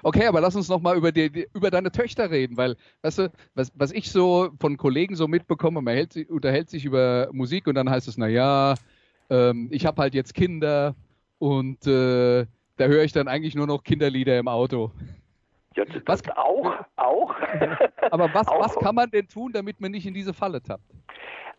Okay, 0.04 0.26
aber 0.26 0.42
lass 0.42 0.56
uns 0.56 0.68
noch 0.68 0.82
mal 0.82 0.98
über, 0.98 1.12
die, 1.12 1.48
über 1.54 1.72
deine 1.72 1.92
Töchter 1.92 2.30
reden, 2.30 2.58
weil, 2.58 2.76
weißt 3.02 3.20
du, 3.20 3.32
was, 3.56 3.72
was 3.76 3.94
ich 3.94 4.12
so 4.12 4.50
von 4.60 4.76
Kollegen 4.76 5.16
so 5.16 5.28
mitbekomme, 5.28 5.82
man 5.82 5.96
hält, 5.96 6.30
unterhält 6.30 6.70
sich 6.70 6.84
über 6.84 7.30
Musik 7.32 7.68
und 7.68 7.76
dann 7.76 7.90
heißt 7.90 8.10
es, 8.10 8.18
na 8.18 8.28
ja, 8.28 8.76
ähm, 9.30 9.70
ich 9.72 9.86
habe 9.86 10.02
halt 10.02 10.14
jetzt 10.14 10.34
Kinder 10.34 10.96
und 11.40 11.88
äh, 11.88 12.46
da 12.78 12.86
höre 12.86 13.04
ich 13.04 13.14
dann 13.14 13.30
eigentlich 13.30 13.56
nur 13.56 13.68
noch 13.68 13.84
Kinderlieder 13.84 14.38
im 14.38 14.50
Auto. 14.50 14.92
Ja, 15.78 15.86
das 15.86 16.02
was, 16.06 16.38
auch, 16.38 16.76
auch. 16.98 17.34
Aber 18.12 18.34
was, 18.34 18.48
auch. 18.50 18.60
was 18.60 18.76
kann 18.76 18.96
man 18.96 19.10
denn 19.10 19.28
tun, 19.28 19.54
damit 19.54 19.80
man 19.80 19.92
nicht 19.92 20.06
in 20.06 20.14
diese 20.14 20.34
Falle 20.34 20.62
tappt? 20.62 20.84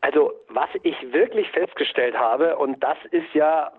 Also, 0.03 0.33
was 0.49 0.69
ich 0.83 0.97
wirklich 1.13 1.49
festgestellt 1.51 2.17
habe, 2.17 2.59
und 2.59 2.83
das 2.83 2.99
ist 3.13 3.33
ja 3.35 3.73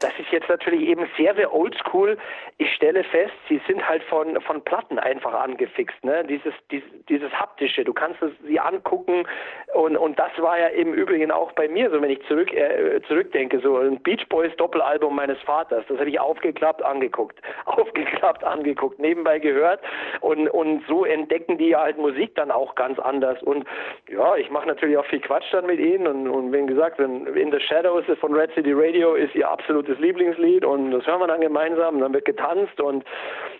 das 0.00 0.12
ist 0.18 0.30
jetzt 0.30 0.48
natürlich 0.48 0.82
eben 0.82 1.08
sehr, 1.16 1.34
sehr 1.34 1.52
oldschool. 1.52 2.16
Ich 2.58 2.72
stelle 2.74 3.04
fest, 3.04 3.32
sie 3.48 3.60
sind 3.66 3.86
halt 3.88 4.02
von, 4.04 4.40
von 4.42 4.62
Platten 4.62 4.98
einfach 4.98 5.34
angefixt, 5.34 6.04
ne? 6.04 6.24
Dieses, 6.24 6.52
dieses, 6.70 6.88
dieses 7.08 7.32
haptische. 7.32 7.84
Du 7.84 7.92
kannst 7.92 8.22
es 8.22 8.30
sie 8.46 8.60
angucken 8.60 9.26
und, 9.74 9.96
und 9.96 10.18
das 10.18 10.30
war 10.38 10.58
ja 10.58 10.68
im 10.68 10.94
Übrigen 10.94 11.30
auch 11.30 11.52
bei 11.52 11.68
mir 11.68 11.90
so, 11.90 12.00
wenn 12.00 12.10
ich 12.10 12.24
zurück, 12.26 12.52
äh, 12.52 13.00
zurückdenke, 13.08 13.60
so 13.60 13.76
ein 13.78 14.00
Beach 14.02 14.28
Boys 14.28 14.54
Doppelalbum 14.56 15.14
meines 15.14 15.38
Vaters. 15.42 15.84
Das 15.88 15.98
habe 15.98 16.10
ich 16.10 16.20
aufgeklappt, 16.20 16.82
angeguckt, 16.82 17.40
aufgeklappt, 17.64 18.44
angeguckt, 18.44 18.98
nebenbei 18.98 19.38
gehört 19.38 19.80
und, 20.20 20.48
und 20.48 20.84
so 20.86 21.04
entdecken 21.04 21.58
die 21.58 21.70
ja 21.70 21.80
halt 21.80 21.98
Musik 21.98 22.34
dann 22.36 22.50
auch 22.50 22.74
ganz 22.74 22.98
anders. 22.98 23.42
Und 23.42 23.66
ja, 24.08 24.36
ich 24.36 24.50
mache 24.50 24.68
natürlich 24.68 24.96
auch 24.96 25.06
viel 25.06 25.20
Quatsch 25.20 25.52
dann 25.52 25.66
mit 25.66 25.80
ihnen 25.80 26.06
und, 26.06 26.28
und 26.28 26.52
wie 26.52 26.66
gesagt, 26.66 26.98
In 26.98 27.52
the 27.52 27.60
Shadows 27.60 28.04
von 28.20 28.34
Red 28.34 28.52
City 28.54 28.72
Radio 28.72 29.14
ist 29.14 29.34
ihr 29.34 29.48
absolut 29.48 29.67
absolutes 29.68 29.98
Lieblingslied 29.98 30.64
und 30.64 30.92
das 30.92 31.06
hören 31.06 31.20
wir 31.20 31.26
dann 31.26 31.42
gemeinsam, 31.42 32.00
dann 32.00 32.14
wird 32.14 32.24
getanzt 32.24 32.80
und 32.80 33.04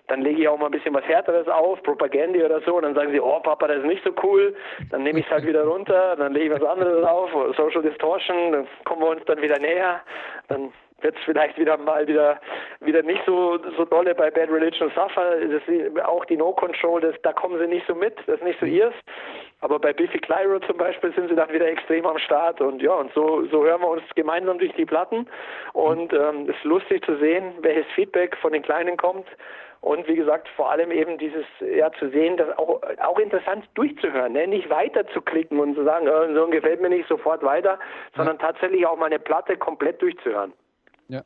dann 0.06 0.22
lege 0.22 0.40
ich 0.40 0.48
auch 0.48 0.58
mal 0.58 0.66
ein 0.66 0.72
bisschen 0.72 0.94
was 0.94 1.04
Härteres 1.04 1.46
auf, 1.48 1.82
Propaganda 1.82 2.46
oder 2.46 2.62
so, 2.62 2.76
und 2.76 2.84
dann 2.84 2.94
sagen 2.94 3.12
sie, 3.12 3.20
oh 3.20 3.40
Papa, 3.40 3.68
das 3.68 3.78
ist 3.78 3.84
nicht 3.84 4.02
so 4.04 4.10
cool, 4.22 4.56
dann 4.90 5.02
nehme 5.02 5.20
ich 5.20 5.26
es 5.26 5.30
halt 5.30 5.46
wieder 5.46 5.64
runter, 5.64 6.16
dann 6.16 6.32
lege 6.32 6.54
ich 6.54 6.60
was 6.60 6.68
anderes 6.68 7.04
auf, 7.04 7.30
Social 7.56 7.82
Distortion, 7.82 8.52
dann 8.52 8.68
kommen 8.84 9.02
wir 9.02 9.10
uns 9.10 9.24
dann 9.26 9.42
wieder 9.42 9.58
näher, 9.58 10.00
dann 10.48 10.72
wird 11.02 11.14
es 11.16 11.22
vielleicht 11.24 11.58
wieder 11.58 11.76
mal 11.76 12.08
wieder 12.08 12.40
wieder 12.80 13.02
nicht 13.02 13.20
so 13.24 13.58
so 13.76 13.84
dolle 13.84 14.14
bei 14.14 14.30
Bad 14.30 14.50
Religion 14.50 14.90
Suffer. 14.96 15.36
Das 15.40 15.62
ist 15.68 16.04
auch 16.04 16.24
die 16.24 16.36
No 16.36 16.52
Control, 16.52 17.00
das, 17.00 17.14
da 17.22 17.32
kommen 17.32 17.56
sie 17.60 17.68
nicht 17.68 17.86
so 17.86 17.94
mit, 17.94 18.16
das 18.26 18.36
ist 18.36 18.44
nicht 18.44 18.58
so 18.58 18.66
ihrs. 18.66 18.94
Aber 19.60 19.78
bei 19.78 19.92
Biffy 19.92 20.18
Clyro 20.18 20.60
zum 20.60 20.76
Beispiel 20.76 21.12
sind 21.14 21.28
sie 21.28 21.34
dann 21.34 21.52
wieder 21.52 21.66
extrem 21.66 22.06
am 22.06 22.18
Start 22.18 22.60
und 22.60 22.80
ja, 22.80 22.92
und 22.92 23.12
so, 23.12 23.44
so 23.46 23.64
hören 23.64 23.80
wir 23.80 23.88
uns 23.88 24.02
gemeinsam 24.14 24.58
durch 24.58 24.72
die 24.74 24.86
Platten 24.86 25.26
und 25.72 26.12
ähm, 26.12 26.48
es 26.48 26.56
ist 26.56 26.64
lustig 26.64 27.04
zu 27.04 27.16
sehen, 27.18 27.54
welches 27.62 27.86
Feedback 27.94 28.36
von 28.36 28.52
den 28.52 28.62
Kleinen 28.62 28.96
kommt 28.96 29.26
und 29.80 30.08
wie 30.08 30.16
gesagt, 30.16 30.48
vor 30.56 30.70
allem 30.70 30.90
eben 30.90 31.18
dieses, 31.18 31.44
ja, 31.60 31.90
zu 31.92 32.08
sehen, 32.10 32.36
das 32.36 32.56
auch, 32.58 32.80
auch 33.00 33.18
interessant 33.18 33.64
durchzuhören, 33.74 34.32
ne? 34.32 34.46
nicht 34.46 34.68
weiter 34.70 35.06
zu 35.08 35.20
klicken 35.20 35.60
und 35.60 35.74
zu 35.74 35.84
sagen, 35.84 36.06
äh, 36.06 36.34
so 36.34 36.46
gefällt 36.48 36.80
mir 36.80 36.88
nicht, 36.88 37.08
sofort 37.08 37.42
weiter, 37.42 37.78
sondern 38.16 38.38
tatsächlich 38.38 38.86
auch 38.86 38.96
mal 38.96 39.06
eine 39.06 39.18
Platte 39.18 39.56
komplett 39.56 40.02
durchzuhören. 40.02 40.52
Ja. 41.08 41.22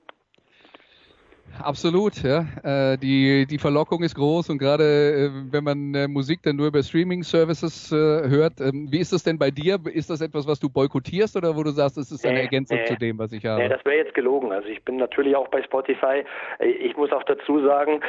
Absolut, 1.61 2.23
ja. 2.23 2.45
Äh, 2.63 2.99
die, 2.99 3.47
die 3.47 3.59
Verlockung 3.59 4.03
ist 4.03 4.15
groß 4.15 4.51
und 4.51 4.59
gerade 4.59 4.85
äh, 4.85 5.31
wenn 5.51 5.65
man 5.65 5.95
äh, 5.95 6.09
Musik 6.09 6.41
dann 6.43 6.57
nur 6.57 6.69
über 6.69 6.83
Streaming-Services 6.83 7.93
äh, 7.93 7.97
hört, 7.97 8.61
ähm, 8.61 8.89
wie 8.91 8.99
ist 8.99 9.13
das 9.13 9.23
denn 9.23 9.39
bei 9.39 9.51
dir? 9.51 9.79
Ist 9.93 10.11
das 10.11 10.21
etwas, 10.21 10.47
was 10.47 10.61
du 10.61 10.69
boykottierst 10.69 11.37
oder 11.37 11.57
wo 11.57 11.63
du 11.63 11.71
sagst, 11.71 11.99
es 11.99 12.11
ist 12.11 12.27
eine 12.27 12.41
Ergänzung 12.41 12.79
zu 12.87 12.97
dem, 12.97 13.19
was 13.19 13.33
ich 13.33 13.45
habe? 13.45 13.63
Nee, 13.63 13.69
das 13.69 13.85
wäre 13.85 13.97
jetzt 13.97 14.15
gelogen. 14.15 14.53
Also 14.53 14.69
ich 14.69 14.83
bin 14.85 14.97
natürlich 14.97 15.37
auch 15.37 15.49
bei 15.49 15.63
Spotify. 15.63 16.25
Ich 16.61 16.97
muss 16.97 17.13
auch 17.13 17.25
dazu 17.25 17.65
sagen, 17.65 18.01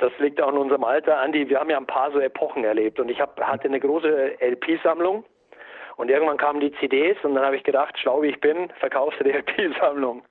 das 0.00 0.12
liegt 0.18 0.40
auch 0.40 0.52
in 0.52 0.58
unserem 0.58 0.84
Alter, 0.84 1.18
Andi, 1.18 1.48
wir 1.48 1.58
haben 1.58 1.70
ja 1.70 1.76
ein 1.76 1.86
paar 1.86 2.12
so 2.12 2.20
Epochen 2.20 2.64
erlebt 2.64 3.00
und 3.00 3.08
ich 3.10 3.20
hab, 3.20 3.40
hatte 3.40 3.68
eine 3.68 3.80
große 3.80 4.36
LP-Sammlung 4.40 5.24
und 5.96 6.10
irgendwann 6.10 6.36
kamen 6.36 6.60
die 6.60 6.72
CDs 6.72 7.16
und 7.22 7.34
dann 7.34 7.44
habe 7.44 7.56
ich 7.56 7.64
gedacht, 7.64 7.98
schlau 7.98 8.22
wie 8.22 8.28
ich 8.28 8.40
bin, 8.40 8.70
verkaufst 8.78 9.20
du 9.20 9.24
die 9.24 9.30
LP-Sammlung. 9.36 10.22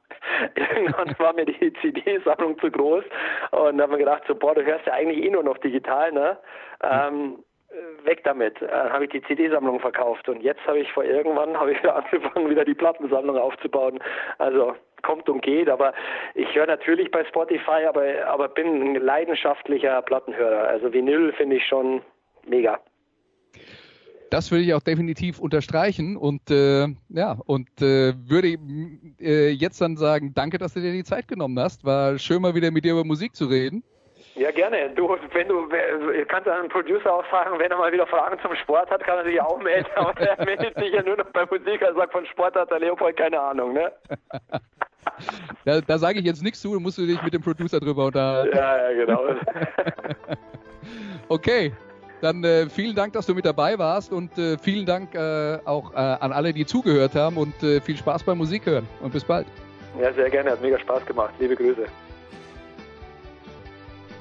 Irgendwann 0.56 1.16
war 1.20 1.34
mir 1.34 1.46
die 1.46 1.74
CD-Sammlung 1.82 2.60
zu 2.60 2.72
groß 2.72 3.04
und 3.52 3.78
dann 3.78 3.82
haben 3.82 3.92
wir 3.92 4.00
gedacht, 4.00 4.24
so, 4.28 4.36
boah, 4.36 4.56
du 4.56 4.64
hörst 4.64 4.86
ja 4.86 4.94
eigentlich 4.94 5.24
eh 5.24 5.30
nur 5.30 5.44
noch 5.44 5.58
digital, 5.58 6.12
ne? 6.12 6.38
Ähm, 6.82 7.40
weg 8.04 8.24
damit. 8.24 8.62
Dann 8.62 8.88
äh, 8.88 8.90
habe 8.92 9.06
ich 9.06 9.12
die 9.12 9.22
CD-Sammlung 9.24 9.80
verkauft 9.80 10.28
und 10.30 10.42
jetzt 10.42 10.66
habe 10.68 10.80
ich 10.80 10.92
vor 10.92 11.04
irgendwann 11.04 11.58
habe 11.60 11.72
ich 11.72 11.80
wieder 11.80 11.96
angefangen, 12.12 12.50
wieder 12.50 12.66
die 12.66 12.74
Plattensammlung 12.74 13.38
aufzubauen. 13.38 14.00
Also 14.38 14.76
kommt 15.02 15.30
und 15.30 15.42
geht, 15.42 15.70
aber 15.70 15.94
ich 16.34 16.56
höre 16.56 16.66
natürlich 16.66 17.12
bei 17.12 17.24
Spotify, 17.26 17.86
aber 17.88 18.04
aber 18.28 18.48
bin 18.50 18.68
ein 18.68 18.96
leidenschaftlicher 18.96 20.02
Plattenhörer. 20.02 20.68
Also 20.68 20.92
Vinyl 20.92 21.32
finde 21.34 21.58
ich 21.58 21.68
schon 21.68 22.02
mega. 22.48 22.80
Das 24.30 24.52
würde 24.52 24.64
ich 24.64 24.74
auch 24.74 24.82
definitiv 24.82 25.40
unterstreichen 25.40 26.18
und 26.18 26.50
äh, 26.50 26.88
ja 27.10 27.38
und 27.46 27.70
äh, 27.82 28.14
würde 28.28 28.58
äh, 29.20 29.50
jetzt 29.50 29.80
dann 29.82 29.98
sagen, 29.98 30.34
danke, 30.34 30.58
dass 30.58 30.74
du 30.74 30.82
dir 30.82 30.92
die 30.92 31.04
Zeit 31.04 31.28
genommen 31.28 31.60
hast. 31.60 31.86
War 31.86 32.18
schön 32.18 32.42
mal 32.42 32.56
wieder 32.56 32.72
mit 32.72 32.86
dir 32.86 32.94
über 32.94 33.04
Musik 33.04 33.36
zu 33.36 33.46
reden. 33.46 33.84
Ja, 34.36 34.52
gerne. 34.52 34.90
Du, 34.96 35.08
wenn 35.32 35.48
du, 35.48 35.70
kannst 36.28 36.48
einen 36.48 36.68
Producer 36.68 37.14
auch 37.14 37.24
sagen, 37.32 37.58
wenn 37.58 37.72
er 37.72 37.78
mal 37.78 37.92
wieder 37.92 38.06
Fragen 38.06 38.38
zum 38.42 38.54
Sport 38.56 38.90
hat, 38.92 39.02
kann 39.04 39.20
er 39.20 39.24
sich 39.24 39.40
auch 39.40 39.62
melden. 39.62 39.88
Aber 39.96 40.20
er 40.20 40.44
meldet 40.46 40.76
sich 40.76 40.92
ja 40.92 41.04
nur 41.04 41.16
noch 41.16 41.30
bei 41.32 41.46
Musik. 41.46 41.82
Er 41.82 41.94
sagt, 41.96 42.12
von 42.12 42.26
Sport 42.26 42.56
hat 42.56 42.70
der 42.70 42.80
Leopold 42.80 43.16
keine 43.16 43.40
Ahnung, 43.40 43.74
ne? 43.74 43.94
da, 45.66 45.80
da 45.80 45.98
sage 45.98 46.20
ich 46.20 46.26
jetzt 46.26 46.44
nichts 46.44 46.60
zu, 46.60 46.78
musst 46.80 46.98
du 46.98 47.06
dich 47.06 47.22
mit 47.24 47.34
dem 47.34 47.42
Producer 47.42 47.80
drüber 47.80 48.08
unterhalten. 48.08 48.58
Ja, 48.58 48.92
ja, 48.92 49.06
genau. 49.06 49.24
okay, 51.30 51.72
dann 52.22 52.44
äh, 52.44 52.70
vielen 52.70 52.96
Dank, 52.96 53.14
dass 53.14 53.26
du 53.26 53.34
mit 53.34 53.46
dabei 53.46 53.78
warst 53.78 54.12
und 54.12 54.38
äh, 54.38 54.58
vielen 54.58 54.86
Dank 54.86 55.16
äh, 55.16 55.60
auch 55.66 55.94
äh, 55.94 55.98
an 55.98 56.32
alle, 56.32 56.54
die 56.54 56.66
zugehört 56.66 57.16
haben 57.16 57.38
und 57.38 57.62
äh, 57.64 57.82
viel 57.82 57.98
Spaß 57.98 58.24
beim 58.24 58.38
Musik 58.38 58.66
hören 58.66 58.88
und 59.02 59.14
bis 59.14 59.24
bald. 59.24 59.48
Ja, 60.00 60.12
sehr 60.14 60.30
gerne, 60.30 60.52
hat 60.52 60.62
mega 60.62 60.80
Spaß 60.80 61.06
gemacht. 61.06 61.34
Liebe 61.40 61.56
Grüße. 61.56 61.86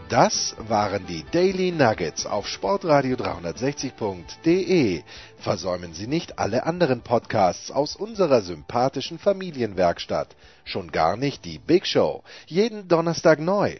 Das 0.08 0.54
waren 0.58 1.06
die 1.06 1.24
Daily 1.32 1.72
Nuggets 1.72 2.26
auf 2.26 2.46
Sportradio 2.46 3.16
360.de. 3.16 5.02
Versäumen 5.38 5.94
Sie 5.94 6.06
nicht 6.06 6.38
alle 6.38 6.66
anderen 6.66 7.00
Podcasts 7.00 7.70
aus 7.70 7.96
unserer 7.96 8.42
sympathischen 8.42 9.18
Familienwerkstatt. 9.18 10.36
Schon 10.64 10.92
gar 10.92 11.16
nicht 11.16 11.46
die 11.46 11.58
Big 11.58 11.86
Show. 11.86 12.22
Jeden 12.46 12.86
Donnerstag 12.86 13.40
neu. 13.40 13.76